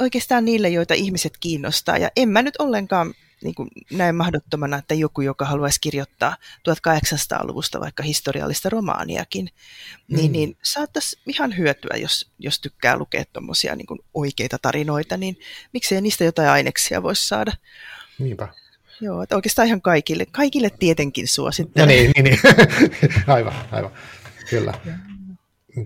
[0.00, 1.98] oikeastaan niille, joita ihmiset kiinnostaa.
[1.98, 6.36] Ja en mä nyt ollenkaan niin kuin näin mahdottomana, että joku, joka haluaisi kirjoittaa
[6.68, 9.54] 1800-luvusta vaikka historiallista romaaniakin, niin,
[10.08, 10.16] mm.
[10.16, 15.36] niin, niin saattaisi ihan hyötyä, jos, jos tykkää lukea tuommoisia niin oikeita tarinoita, niin
[15.72, 17.52] miksei niistä jotain aineksia voisi saada.
[18.18, 18.48] Niinpä.
[19.00, 21.96] Joo, että oikeastaan ihan kaikille, kaikille tietenkin suosittelen.
[21.96, 22.40] Ja niin, niin, niin.
[23.26, 23.90] aivan, aivan,
[24.50, 24.74] kyllä.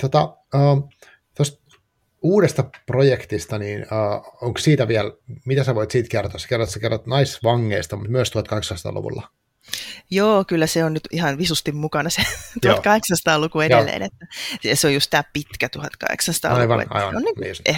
[0.01, 0.91] Tota, uh,
[2.23, 5.13] uudesta projektista, niin uh, onko siitä vielä,
[5.45, 6.39] mitä sä voit siitä kertoa?
[6.39, 9.29] Sä kerrot, sä kerrot naisvangeista, mutta myös 1800-luvulla.
[10.11, 12.23] Joo, kyllä se on nyt ihan visusti mukana se
[12.67, 14.27] 1800-luku edelleen, että
[14.75, 16.61] se on just tämä pitkä 1800-luku.
[16.61, 17.11] Aivan, että aivan.
[17.11, 17.57] Se on, niin, niin.
[17.65, 17.77] eh,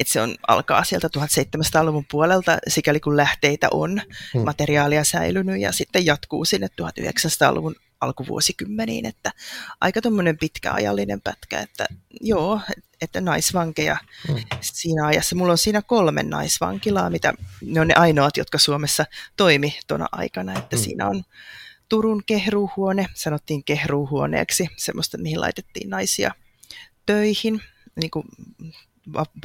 [0.00, 4.02] että se on, alkaa sieltä 1700-luvun puolelta, sikäli kun lähteitä on,
[4.34, 4.44] hmm.
[4.44, 9.32] materiaalia säilynyt ja sitten jatkuu sinne 1900-luvun alkuvuosikymmeniin, että
[9.80, 11.86] aika tuommoinen pitkä ajallinen pätkä, että
[12.20, 12.60] joo,
[13.00, 13.96] että naisvankeja
[14.28, 14.34] mm.
[14.60, 15.36] siinä ajassa.
[15.36, 20.58] Mulla on siinä kolme naisvankilaa, mitä ne on ne ainoat, jotka Suomessa toimi tuona aikana,
[20.58, 20.82] että mm.
[20.82, 21.22] siinä on
[21.88, 26.34] Turun kehruuhuone, sanottiin kehruuhuoneeksi, semmoista, mihin laitettiin naisia
[27.06, 27.62] töihin,
[27.96, 28.24] niin kuin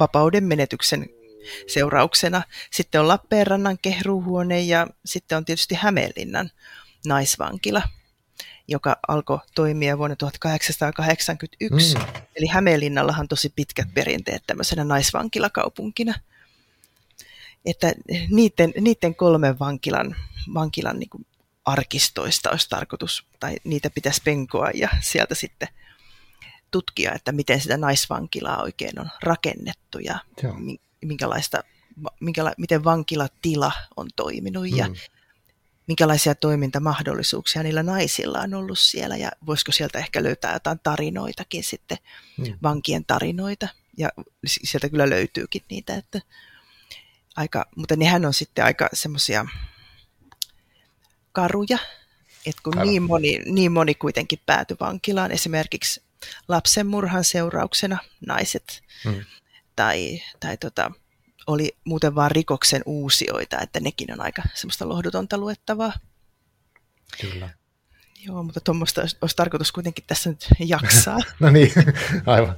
[0.00, 1.06] vapauden menetyksen
[1.66, 2.42] seurauksena.
[2.72, 6.50] Sitten on Lappeenrannan kehruuhuone ja sitten on tietysti Hämeenlinnan
[7.06, 7.82] naisvankila
[8.68, 11.94] joka alkoi toimia vuonna 1881.
[11.94, 12.02] Mm.
[12.36, 16.14] Eli Hämeenlinnallahan on tosi pitkät perinteet tämmöisenä naisvankilakaupunkina.
[17.64, 17.92] Että
[18.30, 20.16] niiden, niiden kolmen vankilan,
[20.54, 21.26] vankilan niin kuin
[21.64, 25.68] arkistoista olisi tarkoitus, tai niitä pitäisi penkoa ja sieltä sitten
[26.70, 30.54] tutkia, että miten sitä naisvankilaa oikein on rakennettu ja Joo.
[31.04, 31.62] minkälaista,
[32.20, 34.76] minkäla, miten vankilatila on toiminut mm.
[34.76, 34.88] ja
[35.88, 41.98] minkälaisia toimintamahdollisuuksia niillä naisilla on ollut siellä ja voisiko sieltä ehkä löytää jotain tarinoitakin sitten,
[42.38, 42.58] mm.
[42.62, 43.68] vankien tarinoita.
[43.96, 44.08] Ja
[44.46, 46.20] sieltä kyllä löytyykin niitä, että
[47.36, 49.46] aika, mutta nehän on sitten aika semmoisia
[51.32, 51.78] karuja,
[52.46, 56.02] että kun niin moni, niin moni kuitenkin päätyi vankilaan, esimerkiksi
[56.48, 59.24] lapsenmurhan seurauksena naiset mm.
[59.76, 60.90] tai, tai tota,
[61.48, 65.92] oli muuten vaan rikoksen uusioita, että nekin on aika semmoista lohdutonta luettavaa.
[67.20, 67.50] Kyllä.
[68.26, 71.18] Joo, mutta tuommoista olisi, tarkoitus kuitenkin tässä nyt jaksaa.
[71.40, 71.72] no niin,
[72.26, 72.56] aivan.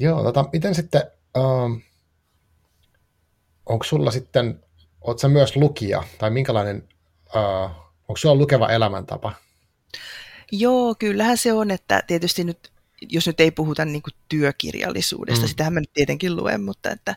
[0.00, 1.02] Joo, tota, miten sitten,
[1.36, 1.72] ähm,
[3.66, 4.64] onko sulla sitten,
[5.00, 6.88] oot sä myös lukija, tai minkälainen,
[7.36, 7.70] äh,
[8.08, 9.32] onko sulla lukeva elämäntapa?
[10.52, 12.71] Joo, kyllähän se on, että tietysti nyt
[13.08, 15.48] jos nyt ei puhuta niin kuin työkirjallisuudesta, mm.
[15.48, 17.16] sitähän mä nyt tietenkin luen, mutta että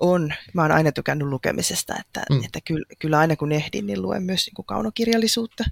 [0.00, 2.44] on, mä oon aina tykännyt lukemisesta, että, mm.
[2.44, 5.64] että kyllä, kyllä aina kun ehdin, niin luen myös niin kuin kaunokirjallisuutta.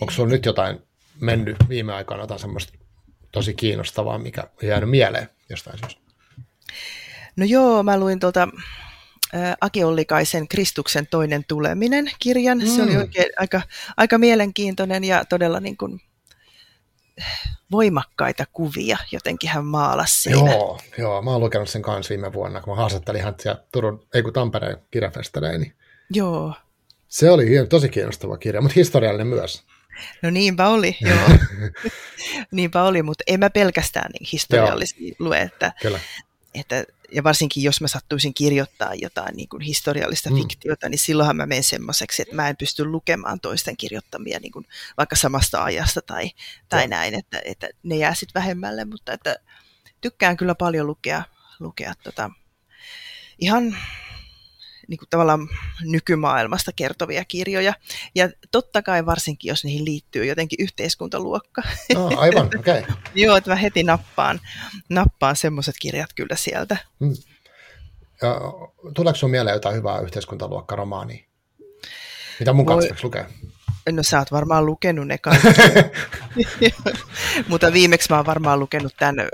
[0.00, 0.78] Onko sulla nyt jotain
[1.20, 2.72] mennyt viime aikoina jotain semmoista
[3.32, 6.00] tosi kiinnostavaa, mikä on jäänyt mieleen jostain syystä?
[7.36, 8.48] No joo, mä luin tuolta
[9.60, 12.58] Aki Ollikaisen Kristuksen toinen tuleminen kirjan.
[12.58, 12.66] Mm.
[12.66, 13.00] Se oli mm.
[13.00, 13.62] oikein aika,
[13.96, 16.00] aika mielenkiintoinen ja todella niin kuin
[17.72, 20.52] voimakkaita kuvia, jotenkin hän maalasi siinä.
[20.52, 24.06] Joo, joo, mä oon lukenut sen kanssa viime vuonna, kun mä haastattelin hän siellä Turun,
[24.14, 25.60] ei kun Tampereen kirjafestarein.
[25.60, 25.74] Niin
[26.10, 26.54] joo.
[27.08, 29.62] Se oli tosi kiinnostava kirja, mutta historiallinen myös.
[30.22, 31.38] No niinpä oli, joo.
[32.50, 35.16] niinpä oli, mutta en mä pelkästään niin historiallisia Joo.
[35.18, 35.98] lue, että, Kyllä.
[36.54, 40.36] Että ja varsinkin jos mä sattuisin kirjoittaa jotain niin kuin historiallista mm.
[40.36, 44.66] fiktiota, niin silloinhan mä menen semmoiseksi, että mä en pysty lukemaan toisten kirjoittamia niin kuin
[44.96, 46.30] vaikka samasta ajasta tai,
[46.68, 49.36] tai näin, että, että ne jää sitten vähemmälle, mutta että
[50.00, 51.22] tykkään kyllä paljon lukea,
[51.60, 52.30] lukea tota,
[53.38, 53.76] ihan
[54.88, 55.48] niin kuin tavallaan
[55.84, 57.74] nykymaailmasta kertovia kirjoja.
[58.14, 61.62] Ja totta kai varsinkin, jos niihin liittyy jotenkin yhteiskuntaluokka.
[61.94, 62.78] No, aivan, okei.
[62.78, 62.96] Okay.
[63.14, 64.40] Joo, että mä heti nappaan,
[64.88, 66.76] nappaan semmoiset kirjat kyllä sieltä.
[67.00, 67.14] Hmm.
[68.22, 68.40] Ja,
[68.94, 71.24] tuleeko sinulle mieleen jotain hyvää yhteiskuntaluokkaromaania?
[72.40, 73.26] Mitä mun kanssa lukea?
[73.90, 75.48] No sä oot varmaan lukenut ne kaikki.
[77.48, 79.28] Mutta viimeksi mä oon varmaan lukenut tämän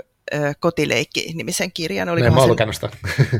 [0.59, 2.09] Kotileikki-nimisen kirjan.
[2.09, 2.89] Olikohan mä en lukenut sitä.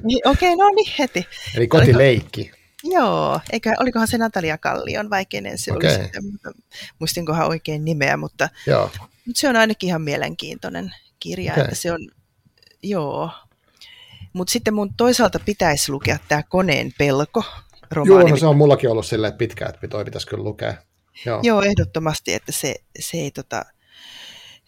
[0.03, 1.27] Niin, okei, okay, no niin, heti.
[1.55, 2.41] Eli Kotileikki.
[2.41, 2.59] Oliko...
[2.83, 5.89] Joo, eikä, olikohan se Natalia Kallion, vai kenen se okay.
[5.89, 6.23] oli sitten,
[6.99, 8.91] muistinkohan oikein nimeä, mutta, joo.
[9.25, 11.63] mutta se on ainakin ihan mielenkiintoinen kirja, okay.
[11.63, 11.99] että se on,
[12.83, 13.31] joo.
[14.33, 17.43] Mutta sitten mun toisaalta pitäisi lukea tämä Koneen pelko,
[17.91, 18.23] romaani.
[18.23, 20.73] Joo, no se on mullakin ollut silleen pitkä, että toi pitäisi kyllä lukea.
[21.25, 23.65] Joo, Joo ehdottomasti, että se, se ei tota,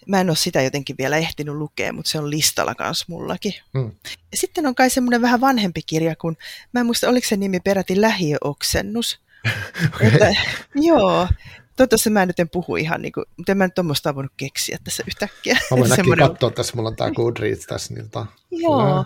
[0.08, 3.54] Mä en ole sitä jotenkin vielä ehtinyt lukea, mutta se on listalla kanssa mullakin.
[3.74, 3.91] Mm.
[4.32, 6.38] Ja sitten on kai semmoinen vähän vanhempi kirja, kun
[6.74, 9.20] mä en muista, oliko se nimi peräti Lähiöoksennus.
[9.95, 10.08] okay.
[10.08, 10.36] että,
[10.76, 11.28] joo,
[11.76, 14.78] toivottavasti mä nyt en puhu ihan niin kuin, mutta en mä nyt tuommoista voinut keksiä
[14.84, 15.58] tässä yhtäkkiä.
[15.72, 17.93] Mä voin äkkiä katsoa tässä, mulla on tämä Goodreads tässä.
[17.93, 19.06] Niin, tota, joo,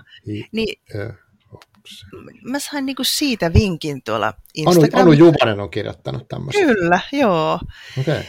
[0.52, 0.82] niin,
[2.44, 4.98] mä sain niinku siitä vinkin tuolla Instagramissa.
[4.98, 6.62] Anu, Anu Juvanen on kirjoittanut tämmöistä.
[6.62, 7.60] Kyllä, joo.
[8.00, 8.24] Okay.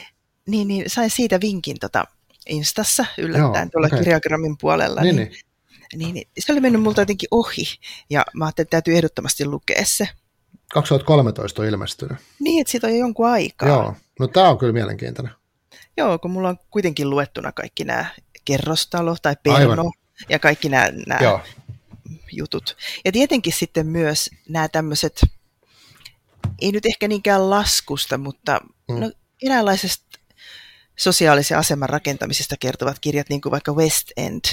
[0.46, 2.04] Niin, niin sain siitä vinkin tota,
[2.46, 3.98] Instassa yllättäen Joo, tuolla okay.
[3.98, 5.00] Kirjagrammin puolella.
[5.00, 5.30] Niin, niin,
[5.96, 7.64] niin, niin, se oli mennyt multa jotenkin ohi
[8.10, 10.08] ja mä ajattelin, että täytyy ehdottomasti lukea se.
[10.72, 12.18] 2013 on ilmestynyt.
[12.40, 13.68] Niin, että siitä on jo jonkun aikaa.
[13.68, 15.32] Joo, no tämä on kyllä mielenkiintoinen.
[15.96, 18.06] Joo, kun mulla on kuitenkin luettuna kaikki nämä
[18.44, 19.92] kerrostalo tai perno Aivan.
[20.28, 21.40] ja kaikki nämä, nämä Joo.
[22.32, 22.76] jutut.
[23.04, 25.20] Ja tietenkin sitten myös nämä tämmöiset,
[26.60, 29.00] ei nyt ehkä niinkään laskusta, mutta mm.
[29.00, 30.18] no, eräänlaisesta
[30.96, 34.44] sosiaalisen aseman rakentamisesta kertovat kirjat, niin kuin vaikka West End,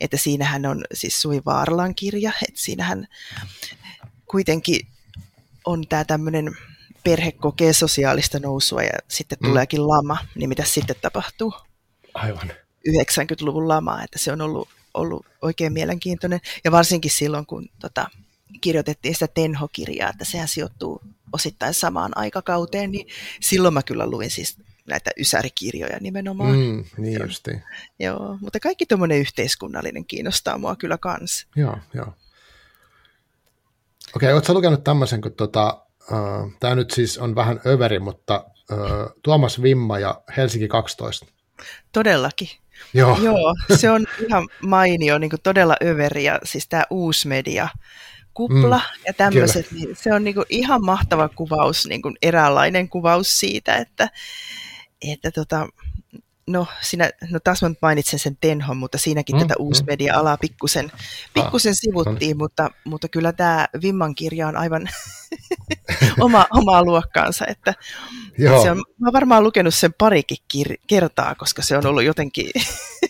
[0.00, 3.08] että siinähän on siis Sui Vaarlan kirja, että siinähän
[4.26, 4.86] kuitenkin
[5.64, 6.56] on tämä tämmöinen
[7.04, 9.48] perhe kokee sosiaalista nousua ja sitten mm.
[9.48, 11.54] tuleekin lama, niin mitä sitten tapahtuu?
[12.14, 12.52] Aivan.
[12.88, 16.40] 90-luvun lama, että se on ollut, ollut oikein mielenkiintoinen.
[16.64, 18.10] Ja varsinkin silloin, kun tota,
[18.60, 21.00] kirjoitettiin sitä Tenho-kirjaa, että sehän sijoittuu
[21.32, 23.06] osittain samaan aikakauteen, niin
[23.40, 24.56] silloin mä kyllä luin siis
[24.90, 26.56] näitä ysärikirjoja nimenomaan.
[26.56, 27.50] Mm, niin justi.
[27.98, 31.46] Joo, mutta kaikki tuommoinen yhteiskunnallinen kiinnostaa mua kyllä kans.
[31.56, 32.06] Joo, joo.
[34.16, 35.82] Okei, okay, ootko lukenut tämmöisen, kun tota,
[36.12, 41.26] uh, tämä nyt siis on vähän överi, mutta uh, Tuomas Vimma ja Helsinki 12.
[41.92, 42.48] Todellakin.
[42.94, 43.18] Joo.
[43.22, 47.68] Joo, se on ihan mainio, niin kuin todella överi ja siis tämä uusi media
[48.34, 52.88] kupla mm, ja tämmöiset, niin se on niin kuin ihan mahtava kuvaus, niin kuin eräänlainen
[52.88, 54.08] kuvaus siitä, että,
[55.02, 55.66] että tota,
[56.46, 59.64] no, siinä, no taas mä mainitsen sen Tenhon, mutta siinäkin mm, tätä mm.
[59.64, 60.92] uusmedia-alaa pikkusen,
[61.34, 64.88] pikkusen ah, sivuttiin, mutta, mutta kyllä tämä Vimman kirja on aivan
[66.20, 67.74] oma, omaa luokkaansa, että
[68.38, 68.62] Joo.
[68.62, 72.50] Se on, mä oon varmaan lukenut sen parikin kir- kertaa, koska se on ollut jotenkin...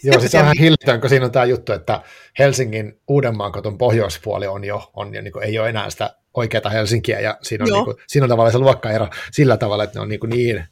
[0.02, 2.02] Joo, siis se on ihan hillitön, kun siinä on tämä juttu, että
[2.38, 6.70] Helsingin Uudenmaan koton pohjoispuoli on jo, on jo niin kuin, ei ole enää sitä oikeaa
[6.70, 10.02] Helsinkiä, ja siinä on, niin kuin, siinä on tavallaan se luokkaero sillä tavalla, että ne
[10.02, 10.64] on niin, kuin niin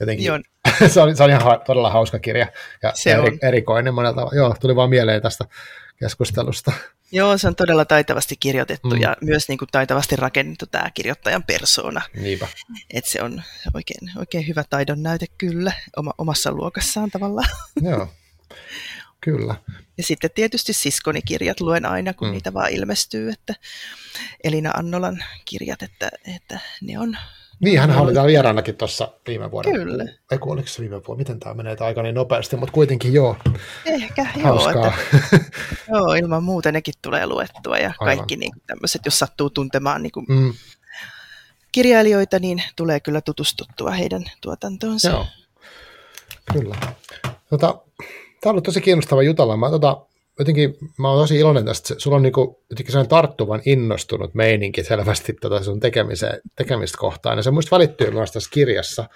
[0.00, 0.38] jotenkin, Joo.
[0.88, 2.46] se, on, se on ihan todella hauska kirja
[2.82, 3.38] ja se eri, on.
[3.42, 4.36] erikoinen monella tavalla.
[4.36, 5.44] Joo, tuli vaan mieleen tästä
[6.00, 6.72] keskustelusta.
[7.12, 9.00] Joo, se on todella taitavasti kirjoitettu mm.
[9.00, 12.02] ja myös niin kuin taitavasti rakennettu tämä kirjoittajan persona.
[12.16, 12.48] Niinpä.
[12.90, 13.42] Et se on
[13.74, 17.48] oikein, oikein hyvä taidon näyte kyllä oma, omassa luokassaan tavallaan.
[17.90, 18.08] Joo,
[19.20, 19.54] kyllä.
[19.98, 22.32] Ja sitten tietysti siskonikirjat luen aina, kun mm.
[22.32, 23.54] niitä vaan ilmestyy, että
[24.44, 27.16] Elina Annolan kirjat, että, että ne on
[27.60, 29.72] niin, hän oli täällä vieraanakin tuossa viime vuonna.
[29.72, 30.04] Kyllä.
[30.30, 33.36] Ei kun oliko se viime vuonna, miten tämä menee aika niin nopeasti, mutta kuitenkin joo.
[33.86, 34.92] Ehkä joo, että,
[35.92, 38.16] joo, ilman muuta nekin tulee luettua ja Aivan.
[38.16, 40.54] kaikki niin tämmöiset, jos sattuu tuntemaan niin kuin mm.
[41.72, 45.10] kirjailijoita, niin tulee kyllä tutustuttua heidän tuotantoonsa.
[45.10, 45.26] Joo,
[46.52, 46.76] kyllä.
[47.50, 49.56] Tota, tämä on ollut tosi kiinnostava jutella.
[49.56, 50.06] Mä tota,
[50.38, 51.94] jotenkin mä oon tosi iloinen tästä.
[51.98, 57.38] Sulla on niinku, jotenkin sellainen tarttuvan innostunut meininki selvästi tota sun tekemiseen, tekemistä kohtaan.
[57.38, 59.08] Ja se muista välittyy myös tässä kirjassa,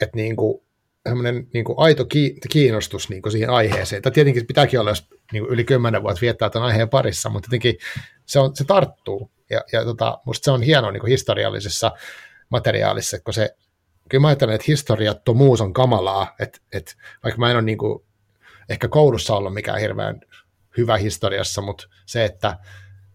[0.00, 0.64] että niinku,
[1.08, 2.06] semmoinen niinku aito
[2.50, 4.02] kiinnostus niinku siihen aiheeseen.
[4.02, 7.78] Tai tietenkin pitääkin olla, jos niinku yli kymmenen vuotta viettää tämän aiheen parissa, mutta jotenkin
[8.26, 9.30] se, on, se tarttuu.
[9.50, 11.92] Ja, ja tota, musta se on hienoa niinku historiallisessa
[12.50, 13.56] materiaalissa, kun se,
[14.08, 16.92] kyllä mä ajattelen, että historiattomuus on kamalaa, että, että
[17.24, 18.05] vaikka mä en ole niinku
[18.68, 20.20] ehkä koulussa olla mikään hirveän
[20.76, 22.58] hyvä historiassa, mutta se, että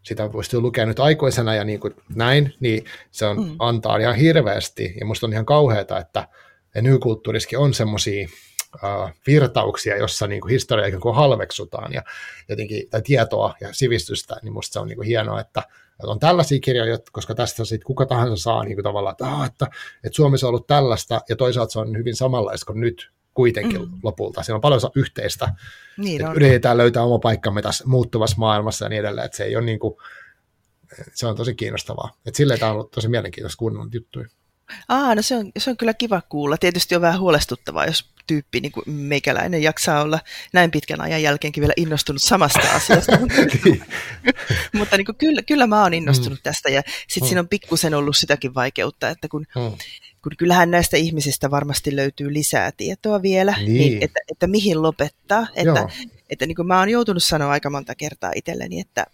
[0.04, 3.56] sitä pystyy lukemaan nyt aikuisena ja niin kuin näin, niin se on, mm.
[3.60, 4.94] antaa ihan hirveästi.
[5.00, 6.28] Ja musta on ihan kauheata, että
[6.76, 8.28] nykykulttuuriskin on semmoisia
[8.76, 12.04] uh, virtauksia, jossa niin kuin historia ikään kuin halveksutaan ja
[12.50, 15.60] jotenkin, tai tietoa ja sivistystä, niin musta se on niin kuin hienoa, että,
[15.92, 19.46] että on tällaisia kirjoja, koska tästä sitten kuka tahansa saa niin kuin tavallaan, että, ah,
[19.46, 19.68] että,
[20.04, 24.00] että Suomessa on ollut tällaista, ja toisaalta se on hyvin samanlaista kuin nyt kuitenkin mm.
[24.04, 24.44] lopulta.
[24.44, 25.54] Siinä on paljon yhteistä.
[25.98, 26.36] Niin on.
[26.36, 29.80] Yritetään löytää oma paikkamme tässä muuttuvassa maailmassa ja niin edelleen, että se ei ole niin
[29.80, 29.96] kuin,
[31.14, 32.10] se on tosi kiinnostavaa.
[32.26, 34.28] Että silleen tämä on ollut tosi mielenkiintoista kuunnella juttuja.
[34.90, 36.58] Aa, no se on, se on kyllä kiva kuulla.
[36.58, 40.20] Tietysti on vähän huolestuttavaa, jos tyyppi niin kuin meikäläinen jaksaa olla
[40.54, 43.18] näin pitkän ajan jälkeenkin vielä innostunut samasta asiasta.
[43.66, 43.84] Niin.
[44.78, 46.44] Mutta niin kuin, kyllä, kyllä mä oon innostunut mm.
[46.44, 47.28] tästä ja sitten mm.
[47.28, 49.78] siinä on pikkusen ollut sitäkin vaikeutta, että kun, mm.
[50.24, 53.74] Kun kyllähän näistä ihmisistä varmasti löytyy lisää tietoa vielä, niin.
[53.74, 55.48] Niin, että, että mihin lopettaa.
[55.56, 55.90] Että,
[56.30, 59.06] että niin kuin mä oon joutunut sanoa aika monta kertaa itselleni, että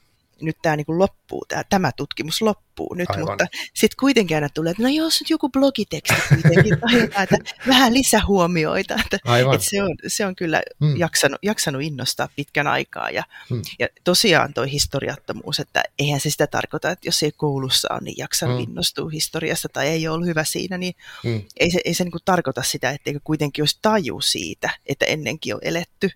[0.41, 0.99] nyt tämä niin
[1.32, 3.30] loppuu, tämä, tämä tutkimus loppuu nyt, Aivan.
[3.30, 6.80] mutta sitten kuitenkin aina tulee, että no jos nyt joku blogiteksti kuitenkin,
[7.13, 10.97] tai että vähän lisähuomioita, että, että se, on, se on kyllä hmm.
[10.97, 13.61] jaksanut, jaksanut innostaa pitkän aikaa, ja, hmm.
[13.80, 18.17] ja tosiaan tuo historiattomuus, että eihän se sitä tarkoita, että jos ei koulussa on, niin
[18.17, 18.63] jaksanut hmm.
[18.63, 21.41] innostua historiasta tai ei ole ollut hyvä siinä, niin hmm.
[21.59, 25.61] ei se, ei se niin tarkoita sitä, etteikö kuitenkin olisi taju siitä, että ennenkin on
[25.63, 26.09] eletty,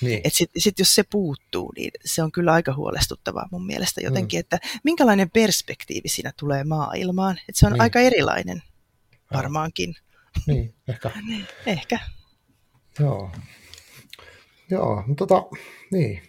[0.00, 0.20] niin.
[0.24, 4.38] Että sitten sit jos se puuttuu, niin se on kyllä aika huolestuttavaa mun mielestä jotenkin,
[4.38, 4.40] mm.
[4.40, 7.38] että minkälainen perspektiivi siinä tulee maailmaan.
[7.48, 7.82] Että se on niin.
[7.82, 8.62] aika erilainen
[9.34, 9.94] varmaankin.
[10.46, 11.10] Niin, ehkä.
[11.66, 11.98] ehkä.
[12.98, 13.30] Joo.
[14.70, 15.42] Joo, no tota,
[15.92, 16.22] niin.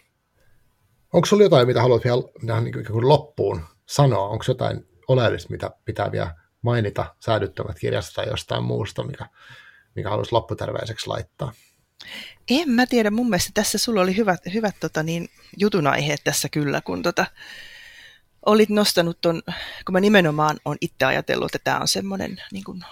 [1.12, 4.28] Onko sulla jotain, mitä haluat vielä nähdä niin kuin loppuun sanoa?
[4.28, 9.26] Onko jotain oleellista, mitä pitää vielä mainita säädyttömät kirjasta tai jostain muusta, mikä,
[9.94, 11.52] mikä haluaisi lopputerveiseksi laittaa?
[12.50, 16.48] En mä tiedä, mun mielestä tässä sulla oli hyvät, hyvät tota, niin, jutun aiheet tässä
[16.48, 17.26] kyllä, kun tota,
[18.46, 19.42] olit nostanut ton,
[19.86, 22.84] kun mä nimenomaan on itse ajatellut, että tämä on semmoinen niin kuin,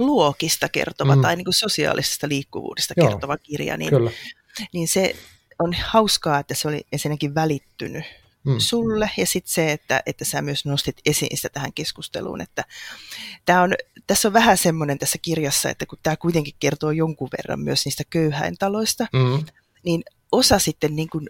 [0.00, 1.22] luokista kertova mm.
[1.22, 4.10] tai niin kuin sosiaalisesta liikkuvuudesta Joo, kertova kirja, niin, kyllä.
[4.72, 5.16] niin se
[5.58, 8.04] on hauskaa, että se oli ensinnäkin välittynyt
[8.44, 8.58] mm.
[8.58, 12.64] sulle ja sitten se, että, että sä myös nostit esiin sitä tähän keskusteluun, että
[13.44, 13.74] tämä on,
[14.06, 18.04] tässä on vähän semmoinen tässä kirjassa, että kun tämä kuitenkin kertoo jonkun verran myös niistä
[18.10, 19.44] köyhäintaloista, mm.
[19.84, 21.28] niin osa sitten niin kuin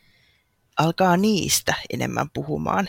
[0.80, 2.88] alkaa niistä enemmän puhumaan.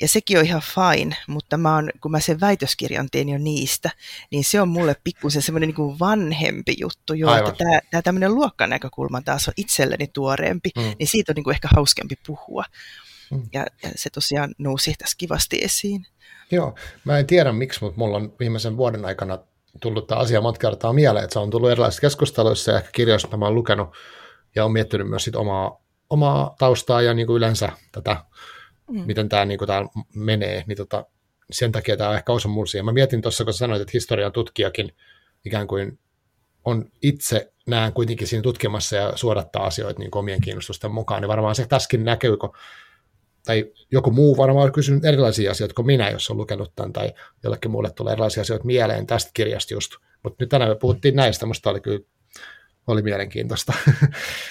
[0.00, 3.90] Ja sekin on ihan fine, mutta mä oon, kun mä sen väitöskirjan tein jo niistä,
[4.30, 7.48] niin se on mulle pikkusen semmoinen niin vanhempi juttu jo, Aivan.
[7.48, 10.82] että tämä, tämä tämmöinen luokkanäkökulma taas on itselleni tuoreempi, mm.
[10.98, 12.64] niin siitä on niin kuin ehkä hauskempi puhua.
[13.30, 13.42] Mm.
[13.52, 16.06] Ja, ja se tosiaan nousi tässä kivasti esiin.
[16.50, 16.74] Joo,
[17.04, 19.38] mä en tiedä miksi, mutta mulla on viimeisen vuoden aikana
[19.80, 23.28] tullut tämä asia monta kertaa mieleen, että se on tullut erilaisissa keskusteluissa ja ehkä kirjoissa,
[23.28, 23.88] mitä mä oon lukenut,
[24.54, 25.81] ja on miettinyt myös sit omaa,
[26.12, 28.16] omaa taustaa ja niin kuin yleensä tätä,
[28.90, 29.02] mm.
[29.06, 31.06] miten tämä niin kuin täällä menee, niin tota,
[31.50, 32.84] sen takia tämä on ehkä osa siihen.
[32.84, 34.92] Mä mietin tuossa, kun sanoit, että historian tutkijakin
[35.44, 35.98] ikään kuin
[36.64, 41.54] on itse näen kuitenkin siinä tutkimassa ja suodattaa asioita niin omien kiinnostusten mukaan, niin varmaan
[41.54, 42.52] se tässäkin näkyy, kun
[43.44, 47.12] tai joku muu varmaan on kysynyt erilaisia asioita kuin minä, jos on lukenut tämän, tai
[47.42, 49.92] jollekin muulle tulee erilaisia asioita mieleen tästä kirjasta just.
[50.22, 52.00] Mutta nyt tänään me puhuttiin näistä, musta oli kyllä
[52.86, 53.72] oli mielenkiintoista.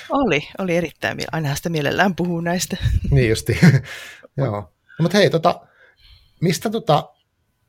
[0.10, 1.36] Oli, oli erittäin mielenkiintoista.
[1.36, 2.78] Ainahan sitä mielellään puhuu näistä.
[3.12, 3.60] niin justi.
[4.38, 4.52] Joo.
[4.52, 5.62] No, mutta hei, tota,
[6.42, 7.10] mistä tota,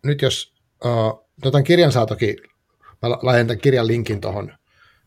[0.05, 2.37] nyt jos, uh, tota kirjan saa toki,
[3.03, 4.53] mä laitan kirjan linkin tuohon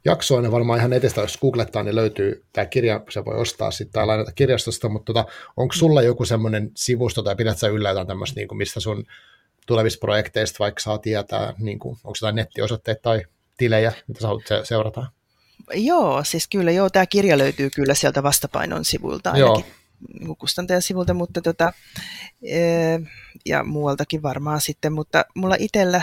[0.05, 3.93] jaksoon, ja varmaan ihan netistä, jos googlettaa, niin löytyy tämä kirja, se voi ostaa sitten
[3.93, 8.07] tai lainata kirjastosta, mutta tota, onko sulla joku semmoinen sivusto, tai pidät sä yllä jotain
[8.07, 9.05] tämmöistä, niin kuin mistä sun
[9.67, 13.21] tulevista projekteista vaikka saa tietää, niin kuin, onko jotain nettiosoitteita tai
[13.57, 15.05] tilejä, mitä sä haluat seurata?
[15.73, 19.65] Joo, siis kyllä joo, tämä kirja löytyy kyllä sieltä vastapainon sivuilta ainakin.
[19.65, 19.85] Joo
[20.19, 21.73] niin kustantajan sivulta, mutta tota,
[22.41, 22.59] e,
[23.45, 26.01] ja muualtakin varmaan sitten, mutta mulla itsellä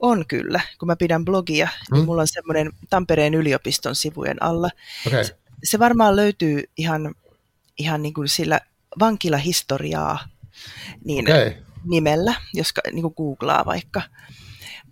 [0.00, 1.96] on kyllä, kun mä pidän blogia, niin mm.
[1.96, 4.70] niin mulla on semmoinen Tampereen yliopiston sivujen alla.
[5.06, 5.24] Okay.
[5.24, 7.14] Se, se varmaan löytyy ihan,
[7.78, 8.60] ihan niin kuin sillä
[9.00, 10.28] vankilahistoriaa
[11.04, 11.52] niin okay.
[11.84, 14.02] nimellä, jos niin kuin googlaa vaikka.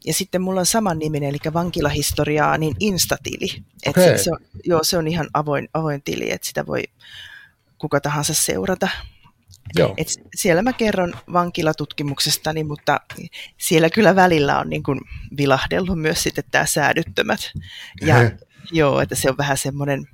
[0.04, 3.62] Ja sitten mulla on saman niminen, eli vankilahistoriaa, niin Instatili.
[3.86, 4.04] Okay.
[4.04, 6.82] se, se, on, joo, se on ihan avoin, avoin tili, että sitä voi
[7.78, 8.88] kuka tahansa seurata.
[9.74, 9.94] Joo.
[9.96, 13.00] Et siellä mä kerron vankilatutkimuksestani, mutta
[13.58, 15.00] siellä kyllä välillä on niin kuin
[15.36, 17.40] vilahdellut myös sitten tämä säädyttömät.
[18.00, 18.30] Ja
[18.72, 20.08] joo, että se on vähän semmoinen,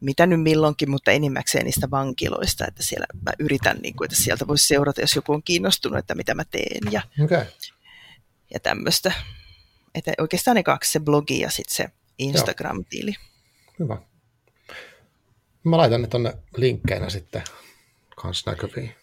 [0.00, 4.46] mitä nyt milloinkin, mutta enimmäkseen niistä vankiloista, että siellä mä yritän, niin kuin, että sieltä
[4.46, 7.44] voisi seurata, jos joku on kiinnostunut, että mitä mä teen ja, okay.
[8.54, 9.12] Ja tämmöistä.
[9.94, 11.88] Että oikeastaan ne kaksi, se blogi ja sitten se
[12.18, 13.14] Instagram-tili.
[13.78, 13.96] Hyvä.
[15.64, 17.42] Mä laitan ne tonne linkkeinä sitten
[18.16, 18.94] kans näkyviin.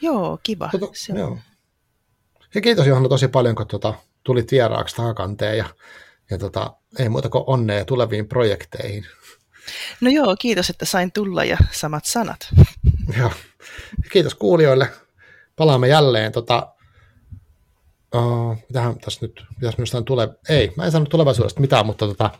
[0.00, 0.68] Joo, kiva.
[0.72, 1.38] Tota, Se on- joo.
[2.54, 5.64] Ja kiitos Johanna tosi paljon, kun tota, tulit vieraaksi takakanteen ja,
[6.30, 9.06] ja tota, ei muuta kuin onnea tuleviin projekteihin.
[10.00, 12.48] No joo, kiitos, että sain tulla ja samat sanat.
[13.18, 13.30] Ja
[14.12, 14.88] kiitos kuulijoille.
[15.56, 16.32] Palaamme jälleen.
[16.32, 16.73] Tota,
[18.14, 20.28] uh, mitähän tässä nyt, pitäisi minusta tule...
[20.48, 22.30] Ei, mä en sano tulevaisuudesta mitään, mutta tota,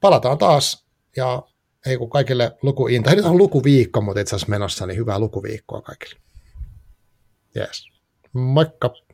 [0.00, 0.86] palataan taas.
[1.16, 1.42] Ja
[1.86, 3.14] ei kun kaikille lukuinta.
[3.14, 6.20] Nyt on lukuviikko, mutta itse asiassa menossa, niin hyvää lukuviikkoa kaikille.
[7.56, 7.90] Yes.
[8.32, 9.05] Moikka!